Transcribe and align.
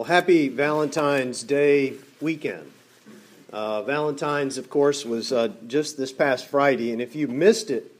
Well, 0.00 0.06
happy 0.06 0.48
Valentine's 0.48 1.42
Day 1.42 1.92
weekend. 2.22 2.72
Uh, 3.52 3.82
Valentine's, 3.82 4.56
of 4.56 4.70
course, 4.70 5.04
was 5.04 5.30
uh, 5.30 5.48
just 5.66 5.98
this 5.98 6.10
past 6.10 6.46
Friday, 6.46 6.92
and 6.92 7.02
if 7.02 7.14
you 7.14 7.28
missed 7.28 7.70
it, 7.70 7.94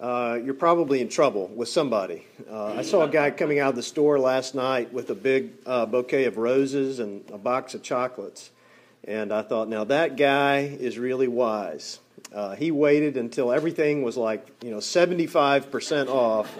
uh, 0.00 0.40
you're 0.44 0.52
probably 0.52 1.00
in 1.00 1.08
trouble 1.08 1.46
with 1.54 1.68
somebody. 1.68 2.26
Uh, 2.50 2.72
I 2.72 2.82
saw 2.82 3.02
a 3.02 3.08
guy 3.08 3.30
coming 3.30 3.60
out 3.60 3.68
of 3.68 3.76
the 3.76 3.84
store 3.84 4.18
last 4.18 4.56
night 4.56 4.92
with 4.92 5.10
a 5.10 5.14
big 5.14 5.52
uh, 5.64 5.86
bouquet 5.86 6.24
of 6.24 6.38
roses 6.38 6.98
and 6.98 7.22
a 7.30 7.38
box 7.38 7.72
of 7.72 7.84
chocolates, 7.84 8.50
and 9.04 9.32
I 9.32 9.42
thought, 9.42 9.68
now 9.68 9.84
that 9.84 10.16
guy 10.16 10.60
is 10.60 10.98
really 10.98 11.28
wise. 11.28 12.00
Uh, 12.32 12.54
he 12.54 12.70
waited 12.70 13.16
until 13.16 13.50
everything 13.50 14.02
was 14.02 14.16
like, 14.16 14.46
you 14.62 14.70
know, 14.70 14.78
75% 14.78 16.08
off. 16.08 16.54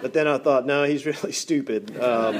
but 0.00 0.12
then 0.12 0.28
I 0.28 0.38
thought, 0.38 0.66
no, 0.66 0.84
he's 0.84 1.04
really 1.06 1.32
stupid. 1.32 2.00
Um, 2.00 2.36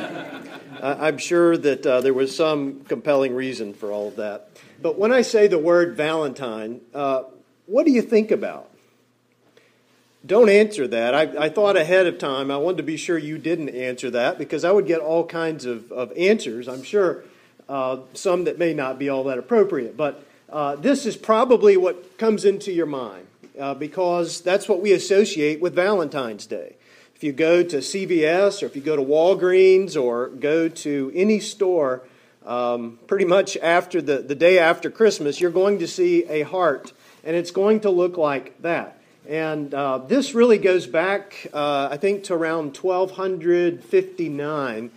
I, 0.81 1.09
am 1.09 1.19
sure 1.19 1.57
that 1.57 1.85
uh, 1.85 2.01
there 2.01 2.15
was 2.15 2.35
some 2.35 2.85
compelling 2.85 3.35
reason 3.35 3.75
for 3.75 3.91
all 3.91 4.09
of 4.09 4.17
that. 4.17 4.51
But 4.81 4.99
when 4.99 5.13
I 5.13 5.23
say 5.23 5.49
the 5.49 5.59
word 5.59 5.97
Valentine, 5.97 6.81
uh, 6.95 7.25
what 7.67 7.87
do 7.87 7.93
you 7.93 8.03
think 8.03 8.31
about? 8.31 8.69
Don't 10.25 10.49
answer 10.49 10.87
that. 10.87 11.15
I, 11.15 11.47
I, 11.47 11.49
thought 11.49 11.77
ahead 11.77 12.07
of 12.07 12.19
time. 12.19 12.53
I 12.53 12.57
wanted 12.57 12.77
to 12.77 12.83
be 12.85 12.97
sure 12.97 13.19
you 13.19 13.39
didn't 13.39 13.71
answer 13.71 14.09
that 14.11 14.39
because 14.39 14.65
I 14.65 14.71
would 14.71 14.87
get 14.87 15.01
all 15.01 15.27
kinds 15.27 15.65
of, 15.65 15.91
of 15.91 16.13
answers, 16.17 16.69
I'm 16.69 16.85
sure, 16.85 17.25
uh, 17.69 17.99
some 18.15 18.45
that 18.45 18.59
may 18.59 18.75
not 18.75 18.99
be 18.99 19.09
all 19.09 19.25
that 19.25 19.39
appropriate. 19.39 19.97
But 19.97 20.25
uh, 20.51 20.77
this 20.77 21.07
is 21.07 21.17
probably 21.17 21.77
what 21.77 22.19
comes 22.19 22.45
into 22.45 22.73
your 22.73 22.87
mind 22.87 23.27
uh, 23.59 23.75
because 23.75 24.41
that's 24.41 24.69
what 24.69 24.81
we 24.81 24.93
associate 24.93 25.61
with 25.61 25.75
Valentine's 25.75 26.47
Day. 26.47 26.77
If 27.15 27.25
you 27.25 27.33
go 27.33 27.63
to 27.63 27.79
CVS 27.79 28.63
or 28.63 28.67
if 28.67 28.75
you 28.75 28.83
go 28.83 28.97
to 28.97 29.03
Walgreens 29.03 30.01
or 30.01 30.29
go 30.29 30.69
to 30.69 31.13
any 31.15 31.41
store, 31.41 32.03
um, 32.45 32.99
pretty 33.07 33.25
much 33.25 33.57
after 33.59 34.03
the, 34.03 34.19
the 34.19 34.35
day 34.35 34.59
after 34.59 34.91
Christmas, 34.91 35.41
you're 35.41 35.53
going 35.53 35.79
to 35.79 35.87
see 35.87 36.25
a 36.25 36.43
heart, 36.43 36.93
and 37.23 37.37
it's 37.37 37.53
going 37.53 37.79
to 37.81 37.91
look 37.91 38.17
like 38.17 38.61
that. 38.63 38.99
And 39.29 39.73
uh, 39.73 39.99
this 39.99 40.35
really 40.35 40.59
goes 40.59 40.89
back, 40.89 41.47
uh, 41.55 41.89
I 41.91 41.97
think, 41.97 42.25
to 42.25 42.35
around 42.35 42.77
1259. 42.77 44.91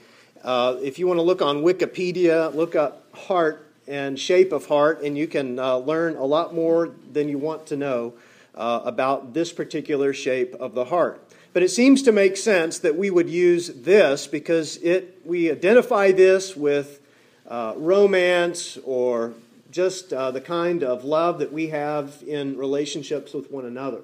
Uh, 0.46 0.78
if 0.84 1.00
you 1.00 1.08
want 1.08 1.18
to 1.18 1.24
look 1.24 1.42
on 1.42 1.64
Wikipedia, 1.64 2.54
look 2.54 2.76
up 2.76 3.12
heart 3.16 3.68
and 3.88 4.20
shape 4.20 4.52
of 4.52 4.68
heart, 4.68 5.02
and 5.02 5.18
you 5.18 5.26
can 5.26 5.58
uh, 5.58 5.78
learn 5.78 6.16
a 6.18 6.24
lot 6.24 6.54
more 6.54 6.92
than 7.12 7.28
you 7.28 7.40
want 7.40 7.66
to 7.66 7.76
know 7.76 8.14
uh, 8.54 8.82
about 8.86 9.34
this 9.34 9.52
particular 9.52 10.14
shape 10.14 10.54
of 10.60 10.76
the 10.76 10.86
heart. 10.86 11.20
But 11.54 11.64
it 11.64 11.70
seems 11.70 12.04
to 12.04 12.12
make 12.12 12.38
sense 12.38 12.78
that 12.80 12.96
we 12.96 13.10
would 13.10 13.28
use 13.28 13.70
this 13.70 14.28
because 14.28 14.78
it, 14.78 15.20
we 15.26 15.50
identify 15.50 16.12
this 16.12 16.56
with 16.56 17.02
uh, 17.48 17.74
romance 17.76 18.78
or 18.86 19.34
just 19.72 20.14
uh, 20.14 20.30
the 20.30 20.42
kind 20.42 20.84
of 20.84 21.04
love 21.04 21.40
that 21.40 21.52
we 21.52 21.70
have 21.70 22.24
in 22.28 22.56
relationships 22.56 23.34
with 23.34 23.50
one 23.50 23.66
another. 23.66 24.02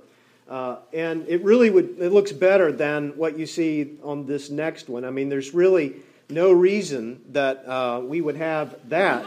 Uh, 0.50 0.78
and 0.92 1.24
it 1.28 1.44
really 1.44 1.70
would, 1.70 1.98
it 2.00 2.12
looks 2.12 2.32
better 2.32 2.72
than 2.72 3.12
what 3.12 3.38
you 3.38 3.46
see 3.46 3.92
on 4.02 4.26
this 4.26 4.50
next 4.50 4.90
one. 4.90 5.06
I 5.06 5.12
mean, 5.12 5.30
there's 5.30 5.54
really 5.54 5.98
no 6.32 6.52
reason 6.52 7.22
that 7.30 7.68
uh, 7.68 8.02
we 8.04 8.22
would 8.22 8.38
have 8.38 8.76
that 8.90 9.26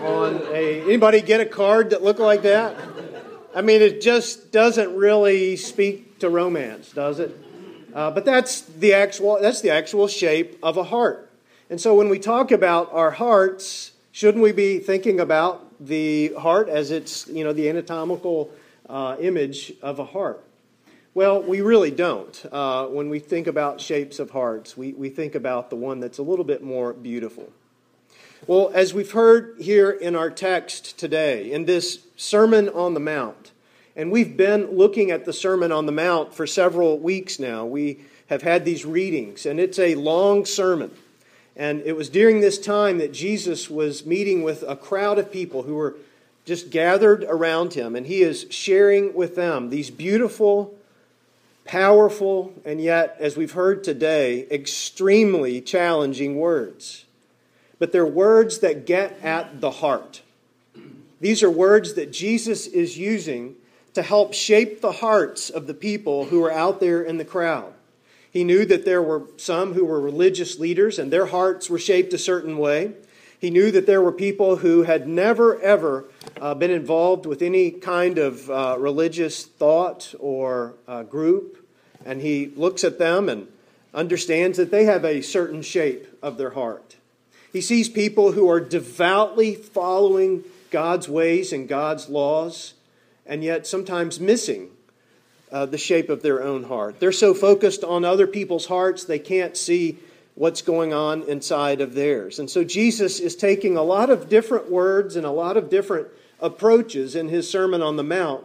on 0.00 0.42
a. 0.52 0.82
Anybody 0.82 1.20
get 1.20 1.40
a 1.40 1.46
card 1.46 1.90
that 1.90 2.02
looked 2.02 2.20
like 2.20 2.42
that? 2.42 2.76
I 3.54 3.62
mean, 3.62 3.80
it 3.80 4.02
just 4.02 4.52
doesn't 4.52 4.94
really 4.94 5.56
speak 5.56 6.18
to 6.18 6.28
romance, 6.28 6.90
does 6.90 7.20
it? 7.20 7.36
Uh, 7.94 8.10
but 8.10 8.24
that's 8.24 8.60
the 8.62 8.92
actual 8.92 9.40
that's 9.40 9.62
the 9.62 9.70
actual 9.70 10.08
shape 10.08 10.58
of 10.62 10.76
a 10.76 10.84
heart. 10.84 11.30
And 11.70 11.80
so 11.80 11.94
when 11.94 12.08
we 12.08 12.18
talk 12.18 12.50
about 12.50 12.92
our 12.92 13.10
hearts, 13.10 13.92
shouldn't 14.12 14.42
we 14.42 14.52
be 14.52 14.78
thinking 14.78 15.18
about 15.20 15.62
the 15.80 16.34
heart 16.34 16.68
as 16.68 16.90
it's 16.90 17.26
you 17.28 17.44
know 17.44 17.52
the 17.52 17.68
anatomical 17.68 18.50
uh, 18.88 19.16
image 19.20 19.72
of 19.80 19.98
a 19.98 20.04
heart? 20.04 20.42
Well, 21.16 21.42
we 21.42 21.62
really 21.62 21.90
don't. 21.90 22.44
Uh, 22.52 22.88
when 22.88 23.08
we 23.08 23.20
think 23.20 23.46
about 23.46 23.80
shapes 23.80 24.18
of 24.18 24.32
hearts, 24.32 24.76
we, 24.76 24.92
we 24.92 25.08
think 25.08 25.34
about 25.34 25.70
the 25.70 25.76
one 25.76 25.98
that's 25.98 26.18
a 26.18 26.22
little 26.22 26.44
bit 26.44 26.62
more 26.62 26.92
beautiful. 26.92 27.50
Well, 28.46 28.70
as 28.74 28.92
we've 28.92 29.12
heard 29.12 29.54
here 29.58 29.90
in 29.90 30.14
our 30.14 30.28
text 30.28 30.98
today, 30.98 31.50
in 31.50 31.64
this 31.64 32.00
Sermon 32.16 32.68
on 32.68 32.92
the 32.92 33.00
Mount, 33.00 33.52
and 33.96 34.12
we've 34.12 34.36
been 34.36 34.76
looking 34.76 35.10
at 35.10 35.24
the 35.24 35.32
Sermon 35.32 35.72
on 35.72 35.86
the 35.86 35.92
Mount 35.92 36.34
for 36.34 36.46
several 36.46 36.98
weeks 36.98 37.40
now, 37.40 37.64
we 37.64 38.00
have 38.26 38.42
had 38.42 38.66
these 38.66 38.84
readings, 38.84 39.46
and 39.46 39.58
it's 39.58 39.78
a 39.78 39.94
long 39.94 40.44
sermon. 40.44 40.90
And 41.56 41.80
it 41.86 41.96
was 41.96 42.10
during 42.10 42.42
this 42.42 42.58
time 42.58 42.98
that 42.98 43.14
Jesus 43.14 43.70
was 43.70 44.04
meeting 44.04 44.42
with 44.42 44.62
a 44.68 44.76
crowd 44.76 45.18
of 45.18 45.32
people 45.32 45.62
who 45.62 45.76
were 45.76 45.96
just 46.44 46.68
gathered 46.68 47.24
around 47.24 47.72
him, 47.72 47.96
and 47.96 48.06
he 48.06 48.20
is 48.20 48.44
sharing 48.50 49.14
with 49.14 49.34
them 49.34 49.70
these 49.70 49.88
beautiful 49.88 50.75
powerful, 51.66 52.54
and 52.64 52.80
yet, 52.80 53.16
as 53.18 53.36
we've 53.36 53.52
heard 53.52 53.84
today, 53.84 54.46
extremely 54.50 55.60
challenging 55.60 56.36
words. 56.36 57.04
But 57.78 57.92
they're 57.92 58.06
words 58.06 58.60
that 58.60 58.86
get 58.86 59.18
at 59.22 59.60
the 59.60 59.70
heart. 59.70 60.22
These 61.20 61.42
are 61.42 61.50
words 61.50 61.94
that 61.94 62.12
Jesus 62.12 62.66
is 62.66 62.98
using 62.98 63.56
to 63.94 64.02
help 64.02 64.34
shape 64.34 64.80
the 64.80 64.92
hearts 64.92 65.48
of 65.48 65.66
the 65.66 65.74
people 65.74 66.26
who 66.26 66.44
are 66.44 66.52
out 66.52 66.80
there 66.80 67.02
in 67.02 67.16
the 67.16 67.24
crowd. 67.24 67.72
He 68.30 68.44
knew 68.44 68.66
that 68.66 68.84
there 68.84 69.02
were 69.02 69.22
some 69.38 69.72
who 69.72 69.86
were 69.86 69.98
religious 70.00 70.58
leaders 70.58 70.98
and 70.98 71.10
their 71.10 71.26
hearts 71.26 71.70
were 71.70 71.78
shaped 71.78 72.12
a 72.12 72.18
certain 72.18 72.58
way. 72.58 72.92
He 73.38 73.50
knew 73.50 73.70
that 73.70 73.86
there 73.86 74.00
were 74.00 74.12
people 74.12 74.56
who 74.56 74.82
had 74.84 75.06
never, 75.06 75.60
ever 75.60 76.06
uh, 76.40 76.54
been 76.54 76.70
involved 76.70 77.26
with 77.26 77.42
any 77.42 77.70
kind 77.70 78.18
of 78.18 78.50
uh, 78.50 78.76
religious 78.78 79.44
thought 79.44 80.14
or 80.18 80.74
uh, 80.88 81.02
group. 81.02 81.66
And 82.04 82.20
he 82.20 82.46
looks 82.56 82.84
at 82.84 82.98
them 82.98 83.28
and 83.28 83.48
understands 83.92 84.58
that 84.58 84.70
they 84.70 84.84
have 84.84 85.04
a 85.04 85.22
certain 85.22 85.62
shape 85.62 86.06
of 86.22 86.38
their 86.38 86.50
heart. 86.50 86.96
He 87.52 87.60
sees 87.60 87.88
people 87.88 88.32
who 88.32 88.48
are 88.50 88.60
devoutly 88.60 89.54
following 89.54 90.44
God's 90.70 91.08
ways 91.08 91.52
and 91.52 91.68
God's 91.68 92.08
laws, 92.08 92.74
and 93.24 93.42
yet 93.42 93.66
sometimes 93.66 94.20
missing 94.20 94.70
uh, 95.50 95.64
the 95.64 95.78
shape 95.78 96.10
of 96.10 96.22
their 96.22 96.42
own 96.42 96.64
heart. 96.64 97.00
They're 97.00 97.12
so 97.12 97.32
focused 97.32 97.84
on 97.84 98.04
other 98.04 98.26
people's 98.26 98.66
hearts, 98.66 99.04
they 99.04 99.18
can't 99.18 99.56
see 99.56 99.98
what's 100.36 100.62
going 100.62 100.92
on 100.92 101.22
inside 101.24 101.80
of 101.80 101.94
theirs. 101.94 102.38
And 102.38 102.48
so 102.48 102.62
Jesus 102.62 103.18
is 103.18 103.34
taking 103.34 103.76
a 103.76 103.82
lot 103.82 104.10
of 104.10 104.28
different 104.28 104.70
words 104.70 105.16
and 105.16 105.26
a 105.26 105.30
lot 105.30 105.56
of 105.56 105.68
different 105.68 106.08
approaches 106.40 107.16
in 107.16 107.28
his 107.28 107.50
Sermon 107.50 107.82
on 107.82 107.96
the 107.96 108.04
Mount 108.04 108.44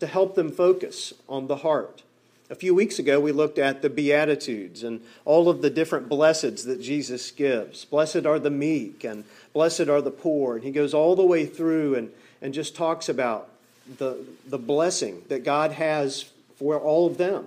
to 0.00 0.06
help 0.06 0.34
them 0.34 0.50
focus 0.50 1.12
on 1.28 1.46
the 1.46 1.56
heart. 1.56 2.02
A 2.48 2.54
few 2.54 2.74
weeks 2.74 2.98
ago, 2.98 3.20
we 3.20 3.32
looked 3.32 3.58
at 3.58 3.82
the 3.82 3.90
Beatitudes 3.90 4.82
and 4.82 5.00
all 5.24 5.48
of 5.48 5.62
the 5.62 5.70
different 5.70 6.08
blesseds 6.08 6.64
that 6.64 6.80
Jesus 6.80 7.30
gives. 7.30 7.84
Blessed 7.84 8.24
are 8.24 8.38
the 8.38 8.50
meek, 8.50 9.04
and 9.04 9.24
blessed 9.52 9.88
are 9.88 10.00
the 10.00 10.12
poor. 10.12 10.54
And 10.54 10.64
he 10.64 10.70
goes 10.70 10.94
all 10.94 11.16
the 11.16 11.26
way 11.26 11.44
through 11.44 11.96
and, 11.96 12.10
and 12.40 12.54
just 12.54 12.76
talks 12.76 13.08
about 13.08 13.48
the, 13.98 14.24
the 14.46 14.58
blessing 14.58 15.22
that 15.28 15.44
God 15.44 15.72
has 15.72 16.30
for 16.56 16.78
all 16.78 17.06
of 17.06 17.18
them. 17.18 17.46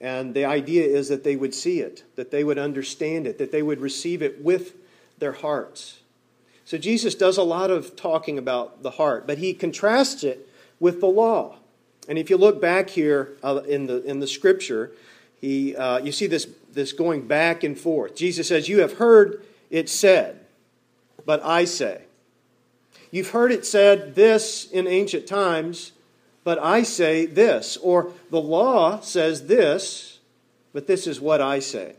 And 0.00 0.34
the 0.34 0.44
idea 0.44 0.84
is 0.84 1.08
that 1.08 1.24
they 1.24 1.36
would 1.36 1.54
see 1.54 1.80
it, 1.80 2.04
that 2.16 2.30
they 2.30 2.44
would 2.44 2.58
understand 2.58 3.26
it, 3.26 3.38
that 3.38 3.50
they 3.50 3.62
would 3.62 3.80
receive 3.80 4.22
it 4.22 4.42
with 4.42 4.74
their 5.18 5.32
hearts. 5.32 5.98
So 6.64 6.78
Jesus 6.78 7.14
does 7.14 7.36
a 7.36 7.42
lot 7.42 7.70
of 7.70 7.96
talking 7.96 8.38
about 8.38 8.82
the 8.82 8.90
heart, 8.90 9.26
but 9.26 9.38
he 9.38 9.54
contrasts 9.54 10.22
it 10.22 10.48
with 10.78 11.00
the 11.00 11.06
law. 11.06 11.56
And 12.08 12.18
if 12.18 12.30
you 12.30 12.36
look 12.36 12.60
back 12.60 12.90
here 12.90 13.36
uh, 13.42 13.62
in, 13.66 13.86
the, 13.86 14.02
in 14.04 14.20
the 14.20 14.26
scripture, 14.26 14.92
he, 15.40 15.74
uh, 15.74 15.98
you 15.98 16.12
see 16.12 16.26
this, 16.26 16.46
this 16.72 16.92
going 16.92 17.26
back 17.26 17.64
and 17.64 17.78
forth. 17.78 18.14
Jesus 18.14 18.48
says, 18.48 18.68
You 18.68 18.80
have 18.80 18.94
heard 18.94 19.44
it 19.70 19.88
said, 19.88 20.40
but 21.24 21.42
I 21.44 21.64
say. 21.64 22.02
You've 23.10 23.30
heard 23.30 23.52
it 23.52 23.64
said 23.64 24.14
this 24.14 24.70
in 24.70 24.86
ancient 24.86 25.26
times, 25.26 25.92
but 26.48 26.58
I 26.62 26.82
say 26.82 27.26
this. 27.26 27.76
Or 27.76 28.10
the 28.30 28.40
law 28.40 29.00
says 29.00 29.48
this, 29.48 30.18
but 30.72 30.86
this 30.86 31.06
is 31.06 31.20
what 31.20 31.42
I 31.42 31.58
say. 31.58 31.96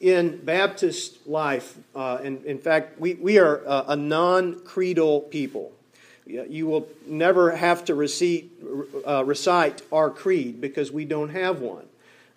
In 0.00 0.38
Baptist 0.38 1.26
life, 1.26 1.76
uh, 1.94 2.20
in, 2.22 2.42
in 2.46 2.56
fact, 2.56 2.98
we, 2.98 3.16
we 3.16 3.36
are 3.36 3.62
a, 3.66 3.84
a 3.88 3.96
non 3.96 4.60
creedal 4.60 5.20
people. 5.20 5.72
You 6.24 6.68
will 6.68 6.88
never 7.06 7.54
have 7.54 7.84
to 7.84 7.94
receipt, 7.94 8.50
uh, 9.06 9.26
recite 9.26 9.82
our 9.92 10.08
creed 10.08 10.62
because 10.62 10.90
we 10.90 11.04
don't 11.04 11.28
have 11.28 11.60
one. 11.60 11.84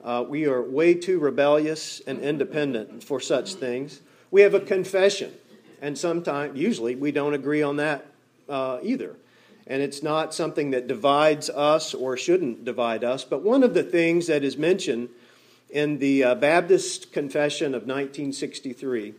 Uh, 0.04 0.26
we 0.28 0.46
are 0.46 0.62
way 0.62 0.94
too 0.94 1.20
rebellious 1.20 2.02
and 2.06 2.20
independent 2.20 3.02
for 3.02 3.22
such 3.22 3.54
things. 3.54 4.02
We 4.30 4.42
have 4.42 4.56
a 4.56 4.60
confession, 4.60 5.32
and 5.82 5.98
sometimes, 5.98 6.60
usually, 6.60 6.96
we 6.98 7.14
don't 7.14 7.34
agree 7.34 7.62
on 7.62 7.78
that 7.78 8.08
uh, 8.50 8.80
either 8.84 9.16
and 9.68 9.82
it's 9.82 10.04
not 10.04 10.34
something 10.34 10.72
that 10.72 10.88
divides 10.88 11.50
us 11.50 11.94
or 11.94 12.18
shouldn't 12.18 12.66
divide 12.66 13.04
us. 13.04 13.24
But 13.24 13.42
one 13.42 13.64
of 13.64 13.74
the 13.74 13.84
things 13.84 14.28
that 14.28 14.44
is 14.44 14.58
mentioned 14.58 15.10
in 15.70 16.00
the 16.00 16.24
uh, 16.24 16.36
Baptist 16.36 17.12
Confession 17.12 17.68
of 17.68 17.84
1963 17.84 19.14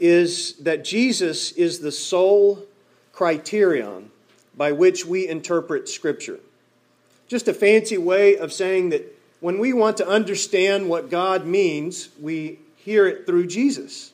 is 0.00 0.54
that 0.54 0.84
Jesus 0.84 1.52
is 1.52 1.80
the 1.80 1.92
sole 1.92 2.64
criterion 3.12 4.10
by 4.56 4.72
which 4.72 5.04
we 5.04 5.28
interpret 5.28 5.88
Scripture. 5.88 6.40
Just 7.28 7.48
a 7.48 7.54
fancy 7.54 7.98
way 7.98 8.36
of 8.36 8.52
saying 8.52 8.90
that 8.90 9.02
when 9.40 9.58
we 9.58 9.72
want 9.72 9.98
to 9.98 10.08
understand 10.08 10.88
what 10.88 11.10
God 11.10 11.46
means, 11.46 12.08
we 12.20 12.58
hear 12.76 13.06
it 13.06 13.26
through 13.26 13.46
Jesus. 13.46 14.12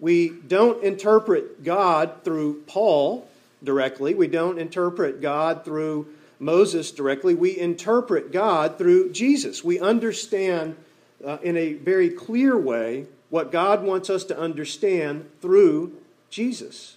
We 0.00 0.30
don't 0.30 0.82
interpret 0.82 1.62
God 1.62 2.24
through 2.24 2.62
Paul 2.66 3.28
directly, 3.64 4.14
we 4.14 4.26
don't 4.26 4.58
interpret 4.58 5.20
God 5.20 5.64
through 5.64 6.08
Moses 6.38 6.90
directly. 6.90 7.34
We 7.34 7.56
interpret 7.58 8.32
God 8.32 8.76
through 8.76 9.12
Jesus. 9.12 9.62
We 9.62 9.78
understand 9.78 10.76
uh, 11.24 11.38
in 11.42 11.56
a 11.56 11.74
very 11.74 12.10
clear 12.10 12.58
way 12.58 13.06
what 13.30 13.52
God 13.52 13.84
wants 13.84 14.10
us 14.10 14.24
to 14.24 14.38
understand 14.38 15.30
through 15.40 15.92
Jesus. 16.30 16.96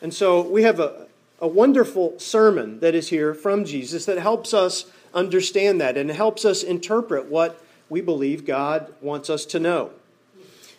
And 0.00 0.14
so 0.14 0.40
we 0.40 0.62
have 0.62 0.80
a, 0.80 1.06
a 1.40 1.48
wonderful 1.48 2.18
sermon 2.18 2.80
that 2.80 2.94
is 2.94 3.08
here 3.08 3.34
from 3.34 3.64
Jesus 3.64 4.06
that 4.06 4.18
helps 4.18 4.54
us 4.54 4.86
understand 5.12 5.80
that 5.80 5.96
and 5.96 6.10
helps 6.10 6.44
us 6.44 6.62
interpret 6.62 7.26
what 7.26 7.62
we 7.88 8.00
believe 8.00 8.44
God 8.46 8.94
wants 9.00 9.28
us 9.28 9.44
to 9.46 9.58
know. 9.58 9.90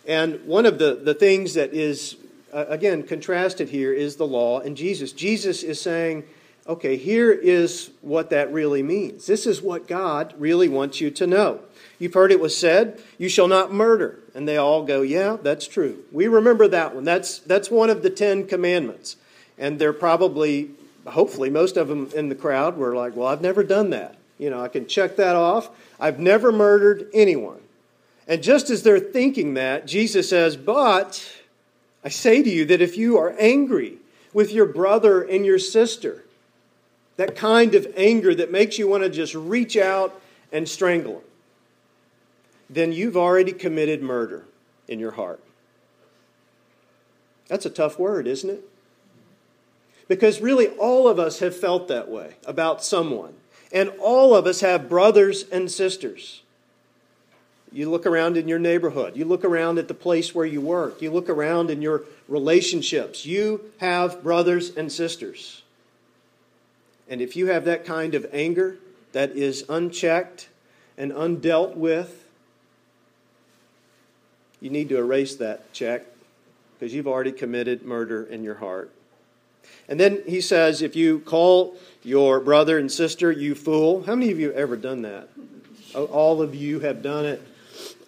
And 0.07 0.45
one 0.45 0.65
of 0.65 0.79
the, 0.79 0.95
the 0.95 1.13
things 1.13 1.53
that 1.53 1.73
is, 1.73 2.15
uh, 2.53 2.65
again, 2.67 3.03
contrasted 3.03 3.69
here 3.69 3.93
is 3.93 4.15
the 4.15 4.27
law 4.27 4.59
and 4.59 4.75
Jesus. 4.77 5.11
Jesus 5.11 5.63
is 5.63 5.79
saying, 5.79 6.23
okay, 6.67 6.97
here 6.97 7.31
is 7.31 7.91
what 8.01 8.29
that 8.29 8.51
really 8.53 8.83
means. 8.83 9.25
This 9.25 9.45
is 9.45 9.61
what 9.61 9.87
God 9.87 10.33
really 10.37 10.69
wants 10.69 11.01
you 11.01 11.11
to 11.11 11.27
know. 11.27 11.59
You've 11.99 12.13
heard 12.13 12.31
it 12.31 12.39
was 12.39 12.57
said, 12.57 12.99
You 13.17 13.29
shall 13.29 13.47
not 13.47 13.71
murder. 13.71 14.19
And 14.33 14.47
they 14.47 14.57
all 14.57 14.83
go, 14.83 15.01
Yeah, 15.01 15.37
that's 15.41 15.67
true. 15.67 16.03
We 16.11 16.27
remember 16.27 16.67
that 16.67 16.95
one. 16.95 17.03
That's, 17.03 17.39
that's 17.39 17.69
one 17.69 17.89
of 17.89 18.03
the 18.03 18.09
Ten 18.09 18.47
Commandments. 18.47 19.17
And 19.57 19.77
they're 19.77 19.93
probably, 19.93 20.71
hopefully, 21.05 21.49
most 21.49 21.77
of 21.77 21.87
them 21.87 22.09
in 22.15 22.29
the 22.29 22.35
crowd 22.35 22.77
were 22.77 22.95
like, 22.95 23.15
Well, 23.15 23.27
I've 23.27 23.41
never 23.41 23.63
done 23.63 23.91
that. 23.91 24.15
You 24.39 24.49
know, 24.49 24.61
I 24.61 24.67
can 24.67 24.87
check 24.87 25.17
that 25.17 25.35
off. 25.35 25.69
I've 25.99 26.19
never 26.19 26.51
murdered 26.51 27.07
anyone. 27.13 27.59
And 28.27 28.41
just 28.41 28.69
as 28.69 28.81
they're 28.81 28.99
thinking 28.99 29.53
that, 29.55 29.85
Jesus 29.85 30.29
says, 30.29 30.57
But 30.57 31.23
I 32.03 32.09
say 32.09 32.41
to 32.41 32.49
you 32.49 32.65
that 32.65 32.81
if 32.81 32.97
you 32.97 33.17
are 33.17 33.35
angry 33.39 33.97
with 34.33 34.51
your 34.51 34.65
brother 34.65 35.21
and 35.21 35.45
your 35.45 35.59
sister, 35.59 36.23
that 37.17 37.35
kind 37.35 37.75
of 37.75 37.87
anger 37.95 38.33
that 38.33 38.51
makes 38.51 38.79
you 38.79 38.87
want 38.87 39.03
to 39.03 39.09
just 39.09 39.35
reach 39.35 39.77
out 39.77 40.19
and 40.51 40.67
strangle 40.67 41.15
them, 41.15 41.23
then 42.69 42.91
you've 42.91 43.17
already 43.17 43.51
committed 43.51 44.01
murder 44.01 44.45
in 44.87 44.99
your 44.99 45.11
heart. 45.11 45.41
That's 47.47 47.65
a 47.65 47.69
tough 47.69 47.99
word, 47.99 48.27
isn't 48.27 48.49
it? 48.49 48.63
Because 50.07 50.41
really, 50.41 50.67
all 50.67 51.07
of 51.07 51.19
us 51.19 51.39
have 51.39 51.55
felt 51.55 51.87
that 51.89 52.09
way 52.09 52.35
about 52.45 52.83
someone. 52.83 53.33
And 53.71 53.89
all 54.01 54.35
of 54.35 54.45
us 54.45 54.61
have 54.61 54.89
brothers 54.89 55.45
and 55.51 55.71
sisters. 55.71 56.40
You 57.71 57.89
look 57.89 58.05
around 58.05 58.35
in 58.35 58.47
your 58.47 58.59
neighborhood. 58.59 59.15
You 59.15 59.25
look 59.25 59.45
around 59.45 59.77
at 59.79 59.87
the 59.87 59.93
place 59.93 60.35
where 60.35 60.45
you 60.45 60.59
work. 60.59 61.01
You 61.01 61.09
look 61.11 61.29
around 61.29 61.69
in 61.69 61.81
your 61.81 62.03
relationships. 62.27 63.25
You 63.25 63.71
have 63.79 64.21
brothers 64.21 64.75
and 64.75 64.91
sisters. 64.91 65.61
And 67.09 67.21
if 67.21 67.35
you 67.35 67.47
have 67.47 67.65
that 67.65 67.85
kind 67.85 68.13
of 68.13 68.25
anger 68.33 68.77
that 69.13 69.31
is 69.31 69.63
unchecked 69.69 70.49
and 70.97 71.11
undealt 71.11 71.75
with, 71.75 72.27
you 74.59 74.69
need 74.69 74.89
to 74.89 74.97
erase 74.97 75.35
that 75.37 75.71
check 75.73 76.05
because 76.77 76.93
you've 76.93 77.07
already 77.07 77.31
committed 77.31 77.83
murder 77.83 78.23
in 78.23 78.43
your 78.43 78.55
heart. 78.55 78.91
And 79.87 79.99
then 79.99 80.23
he 80.27 80.41
says, 80.41 80.81
if 80.81 80.95
you 80.95 81.19
call 81.19 81.77
your 82.03 82.39
brother 82.39 82.77
and 82.77 82.91
sister, 82.91 83.31
you 83.31 83.55
fool. 83.55 84.03
How 84.03 84.15
many 84.15 84.31
of 84.31 84.39
you 84.39 84.47
have 84.47 84.57
ever 84.57 84.75
done 84.75 85.03
that? 85.03 85.29
Oh, 85.93 86.05
all 86.05 86.41
of 86.41 86.55
you 86.55 86.79
have 86.79 87.01
done 87.01 87.25
it. 87.25 87.41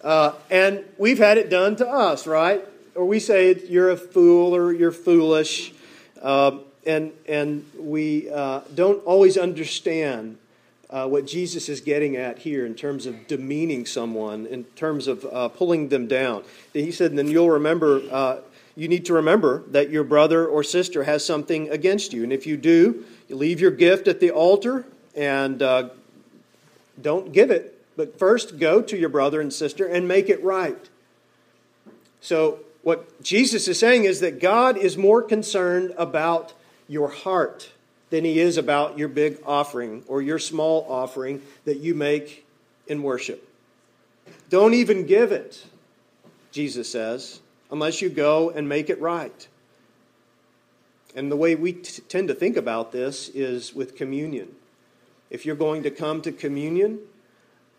Uh, 0.04 0.34
and 0.50 0.84
we've 0.98 1.16
had 1.16 1.38
it 1.38 1.48
done 1.48 1.74
to 1.76 1.88
us, 1.88 2.26
right? 2.26 2.62
Or 2.94 3.06
we 3.06 3.18
say 3.18 3.58
you're 3.68 3.88
a 3.88 3.96
fool 3.96 4.54
or 4.54 4.70
you're 4.70 4.92
foolish. 4.92 5.72
Uh, 6.20 6.58
and, 6.86 7.10
and 7.26 7.64
we 7.78 8.30
uh, 8.30 8.60
don't 8.74 9.02
always 9.06 9.38
understand 9.38 10.36
uh, 10.90 11.08
what 11.08 11.26
Jesus 11.26 11.70
is 11.70 11.80
getting 11.80 12.16
at 12.16 12.38
here 12.38 12.66
in 12.66 12.74
terms 12.74 13.06
of 13.06 13.26
demeaning 13.26 13.86
someone, 13.86 14.44
in 14.44 14.64
terms 14.76 15.08
of 15.08 15.24
uh, 15.24 15.48
pulling 15.48 15.88
them 15.88 16.06
down. 16.06 16.44
He 16.74 16.92
said, 16.92 17.16
then 17.16 17.28
you'll 17.28 17.50
remember, 17.50 18.02
uh, 18.12 18.40
you 18.76 18.88
need 18.88 19.06
to 19.06 19.14
remember 19.14 19.62
that 19.68 19.88
your 19.88 20.04
brother 20.04 20.46
or 20.46 20.62
sister 20.62 21.04
has 21.04 21.24
something 21.24 21.70
against 21.70 22.12
you. 22.12 22.22
And 22.24 22.32
if 22.32 22.46
you 22.46 22.58
do, 22.58 23.06
you 23.30 23.36
leave 23.36 23.58
your 23.58 23.70
gift 23.70 24.06
at 24.06 24.20
the 24.20 24.32
altar 24.32 24.84
and 25.16 25.60
don't 27.00 27.32
give 27.32 27.50
it 27.50 27.73
but 27.96 28.18
first, 28.18 28.58
go 28.58 28.82
to 28.82 28.96
your 28.96 29.08
brother 29.08 29.40
and 29.40 29.52
sister 29.52 29.86
and 29.86 30.08
make 30.08 30.28
it 30.28 30.42
right. 30.42 30.88
So, 32.20 32.60
what 32.82 33.22
Jesus 33.22 33.68
is 33.68 33.78
saying 33.78 34.04
is 34.04 34.20
that 34.20 34.40
God 34.40 34.76
is 34.76 34.96
more 34.96 35.22
concerned 35.22 35.94
about 35.96 36.52
your 36.88 37.08
heart 37.08 37.70
than 38.10 38.24
he 38.24 38.38
is 38.38 38.58
about 38.58 38.98
your 38.98 39.08
big 39.08 39.38
offering 39.46 40.04
or 40.06 40.20
your 40.20 40.38
small 40.38 40.86
offering 40.88 41.40
that 41.64 41.78
you 41.78 41.94
make 41.94 42.46
in 42.86 43.02
worship. 43.02 43.48
Don't 44.50 44.74
even 44.74 45.06
give 45.06 45.32
it, 45.32 45.64
Jesus 46.52 46.90
says, 46.90 47.40
unless 47.70 48.02
you 48.02 48.08
go 48.08 48.50
and 48.50 48.68
make 48.68 48.90
it 48.90 49.00
right. 49.00 49.48
And 51.14 51.30
the 51.30 51.36
way 51.36 51.54
we 51.54 51.72
t- 51.72 52.02
tend 52.08 52.28
to 52.28 52.34
think 52.34 52.56
about 52.56 52.92
this 52.92 53.28
is 53.30 53.74
with 53.74 53.96
communion. 53.96 54.54
If 55.30 55.46
you're 55.46 55.56
going 55.56 55.82
to 55.84 55.90
come 55.90 56.20
to 56.22 56.32
communion, 56.32 57.00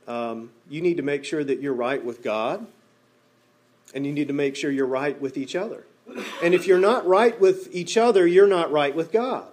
um, 0.07 0.51
you 0.69 0.81
need 0.81 0.97
to 0.97 1.03
make 1.03 1.25
sure 1.25 1.43
that 1.43 1.61
you're 1.61 1.73
right 1.73 2.03
with 2.03 2.21
God, 2.23 2.65
and 3.93 4.05
you 4.05 4.11
need 4.11 4.27
to 4.27 4.33
make 4.33 4.55
sure 4.55 4.71
you're 4.71 4.85
right 4.85 5.19
with 5.19 5.37
each 5.37 5.55
other. 5.55 5.85
And 6.43 6.53
if 6.53 6.67
you're 6.67 6.79
not 6.79 7.07
right 7.07 7.39
with 7.39 7.73
each 7.73 7.97
other, 7.97 8.27
you're 8.27 8.47
not 8.47 8.71
right 8.71 8.95
with 8.95 9.11
God. 9.11 9.45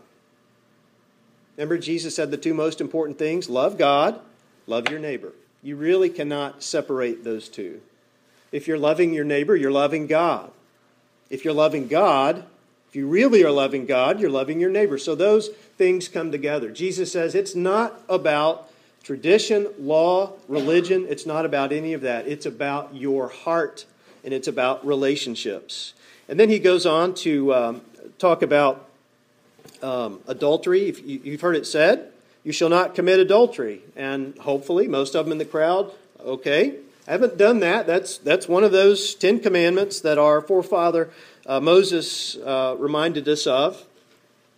Remember, 1.56 1.78
Jesus 1.78 2.14
said 2.14 2.30
the 2.30 2.36
two 2.36 2.54
most 2.54 2.80
important 2.80 3.18
things 3.18 3.48
love 3.48 3.78
God, 3.78 4.20
love 4.66 4.88
your 4.88 4.98
neighbor. 4.98 5.32
You 5.62 5.76
really 5.76 6.10
cannot 6.10 6.62
separate 6.62 7.24
those 7.24 7.48
two. 7.48 7.80
If 8.50 8.66
you're 8.66 8.78
loving 8.78 9.14
your 9.14 9.24
neighbor, 9.24 9.56
you're 9.56 9.70
loving 9.70 10.06
God. 10.06 10.50
If 11.30 11.44
you're 11.44 11.54
loving 11.54 11.88
God, 11.88 12.44
if 12.88 12.96
you 12.96 13.06
really 13.06 13.42
are 13.42 13.50
loving 13.50 13.86
God, 13.86 14.20
you're 14.20 14.28
loving 14.28 14.60
your 14.60 14.70
neighbor. 14.70 14.98
So 14.98 15.14
those 15.14 15.48
things 15.78 16.08
come 16.08 16.30
together. 16.30 16.70
Jesus 16.70 17.12
says 17.12 17.34
it's 17.34 17.54
not 17.54 18.02
about 18.08 18.68
Tradition, 19.02 19.68
law, 19.78 20.32
religion, 20.48 21.06
it's 21.08 21.26
not 21.26 21.44
about 21.44 21.72
any 21.72 21.92
of 21.92 22.02
that. 22.02 22.28
It's 22.28 22.46
about 22.46 22.94
your 22.94 23.28
heart 23.28 23.84
and 24.24 24.32
it's 24.32 24.46
about 24.46 24.86
relationships. 24.86 25.94
And 26.28 26.38
then 26.38 26.48
he 26.48 26.58
goes 26.58 26.86
on 26.86 27.14
to 27.14 27.52
um, 27.52 27.80
talk 28.18 28.42
about 28.42 28.88
um, 29.82 30.20
adultery. 30.28 30.88
If 30.88 31.04
you, 31.04 31.32
have 31.32 31.40
heard 31.40 31.56
it 31.56 31.66
said, 31.66 32.12
you 32.44 32.52
shall 32.52 32.68
not 32.68 32.94
commit 32.94 33.18
adultery. 33.18 33.82
And 33.96 34.38
hopefully, 34.38 34.86
most 34.86 35.14
of 35.14 35.26
them 35.26 35.32
in 35.32 35.38
the 35.38 35.44
crowd, 35.44 35.90
okay, 36.20 36.76
I 37.06 37.10
haven't 37.10 37.36
done 37.36 37.60
that. 37.60 37.86
That's, 37.86 38.18
that's 38.18 38.46
one 38.46 38.62
of 38.62 38.70
those 38.70 39.16
Ten 39.16 39.40
Commandments 39.40 40.00
that 40.00 40.18
our 40.18 40.40
forefather 40.40 41.10
uh, 41.46 41.58
Moses 41.60 42.36
uh, 42.36 42.76
reminded 42.78 43.28
us 43.28 43.46
of. 43.46 43.84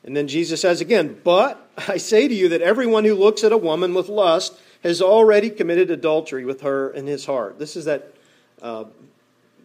And 0.05 0.17
then 0.17 0.29
Jesus 0.29 0.61
says 0.61 0.81
again, 0.81 1.19
But 1.25 1.69
I 1.89 1.97
say 1.97 2.29
to 2.29 2.35
you 2.35 2.49
that 2.51 2.63
everyone 2.63 3.05
who 3.05 3.15
looks 3.15 3.43
at 3.43 3.53
a 3.53 3.59
woman 3.59 3.95
with 3.95 4.09
lust 4.09 4.55
has 4.83 5.01
already 5.01 5.49
committed 5.49 5.91
adultery 5.91 6.45
with 6.45 6.61
her 6.61 6.91
in 6.91 7.07
his 7.07 7.25
heart. 7.25 7.59
This 7.59 7.75
is 7.75 7.87
that 7.87 8.15
uh, 8.61 8.85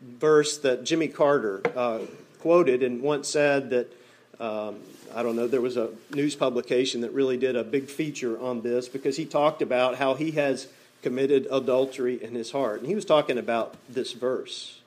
verse 0.02 0.58
that 0.60 0.86
Jimmy 0.86 1.10
Carter 1.10 1.62
uh, 1.76 2.00
quoted 2.40 2.84
and 2.84 3.02
once 3.02 3.28
said 3.28 3.70
that, 3.72 3.92
um, 4.40 4.78
I 5.14 5.24
don't 5.24 5.36
know, 5.36 5.48
there 5.48 5.62
was 5.62 5.76
a 5.76 5.90
news 6.12 6.36
publication 6.36 7.02
that 7.02 7.12
really 7.12 7.36
did 7.36 7.58
a 7.58 7.64
big 7.64 7.90
feature 7.90 8.40
on 8.40 8.62
this 8.62 8.88
because 8.88 9.18
he 9.18 9.26
talked 9.26 9.62
about 9.62 9.96
how 9.96 10.14
he 10.14 10.32
has 10.32 10.68
committed 11.02 11.48
adultery 11.52 12.22
in 12.22 12.34
his 12.34 12.52
heart. 12.52 12.80
And 12.80 12.88
he 12.88 12.96
was 12.96 13.06
talking 13.06 13.38
about 13.38 13.76
this 13.90 14.14
verse. 14.14 14.80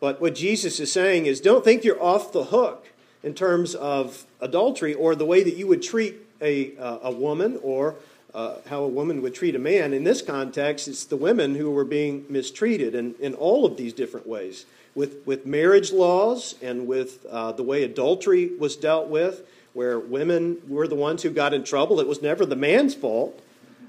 But 0.00 0.20
what 0.20 0.34
Jesus 0.34 0.80
is 0.80 0.90
saying 0.90 1.26
is 1.26 1.40
don't 1.40 1.64
think 1.64 1.84
you're 1.84 2.02
off 2.02 2.32
the 2.32 2.44
hook 2.44 2.91
in 3.22 3.34
terms 3.34 3.74
of 3.74 4.26
adultery 4.40 4.94
or 4.94 5.14
the 5.14 5.24
way 5.24 5.42
that 5.42 5.56
you 5.56 5.66
would 5.66 5.82
treat 5.82 6.16
a, 6.40 6.76
uh, 6.76 6.98
a 7.04 7.10
woman 7.10 7.58
or 7.62 7.94
uh, 8.34 8.56
how 8.68 8.82
a 8.82 8.88
woman 8.88 9.22
would 9.22 9.34
treat 9.34 9.54
a 9.54 9.58
man. 9.58 9.92
In 9.92 10.04
this 10.04 10.22
context, 10.22 10.88
it's 10.88 11.04
the 11.04 11.16
women 11.16 11.54
who 11.54 11.70
were 11.70 11.84
being 11.84 12.24
mistreated 12.28 12.94
in, 12.94 13.14
in 13.20 13.34
all 13.34 13.66
of 13.66 13.76
these 13.76 13.92
different 13.92 14.26
ways 14.26 14.64
with, 14.94 15.26
with 15.26 15.46
marriage 15.46 15.92
laws 15.92 16.54
and 16.62 16.86
with 16.86 17.24
uh, 17.26 17.52
the 17.52 17.62
way 17.62 17.82
adultery 17.82 18.50
was 18.58 18.76
dealt 18.76 19.08
with, 19.08 19.42
where 19.72 19.98
women 19.98 20.58
were 20.68 20.86
the 20.86 20.94
ones 20.94 21.22
who 21.22 21.30
got 21.30 21.54
in 21.54 21.64
trouble. 21.64 22.00
It 22.00 22.08
was 22.08 22.22
never 22.22 22.44
the 22.44 22.56
man's 22.56 22.94
fault. 22.94 23.38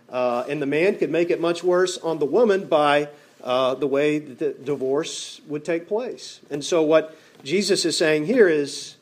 Uh, 0.10 0.46
and 0.48 0.62
the 0.62 0.68
man 0.68 0.98
could 0.98 1.10
make 1.10 1.30
it 1.32 1.42
much 1.42 1.64
worse 1.64 1.98
on 1.98 2.20
the 2.20 2.26
woman 2.26 2.66
by 2.66 3.10
uh, 3.44 3.74
the 3.76 3.88
way 3.88 4.20
that 4.20 4.64
divorce 4.64 5.42
would 5.48 5.66
take 5.66 5.88
place. 5.88 6.40
And 6.50 6.64
so, 6.64 6.84
what 6.84 7.18
Jesus 7.44 7.84
is 7.84 7.98
saying 7.98 8.28
here 8.28 8.48
is 8.48 8.96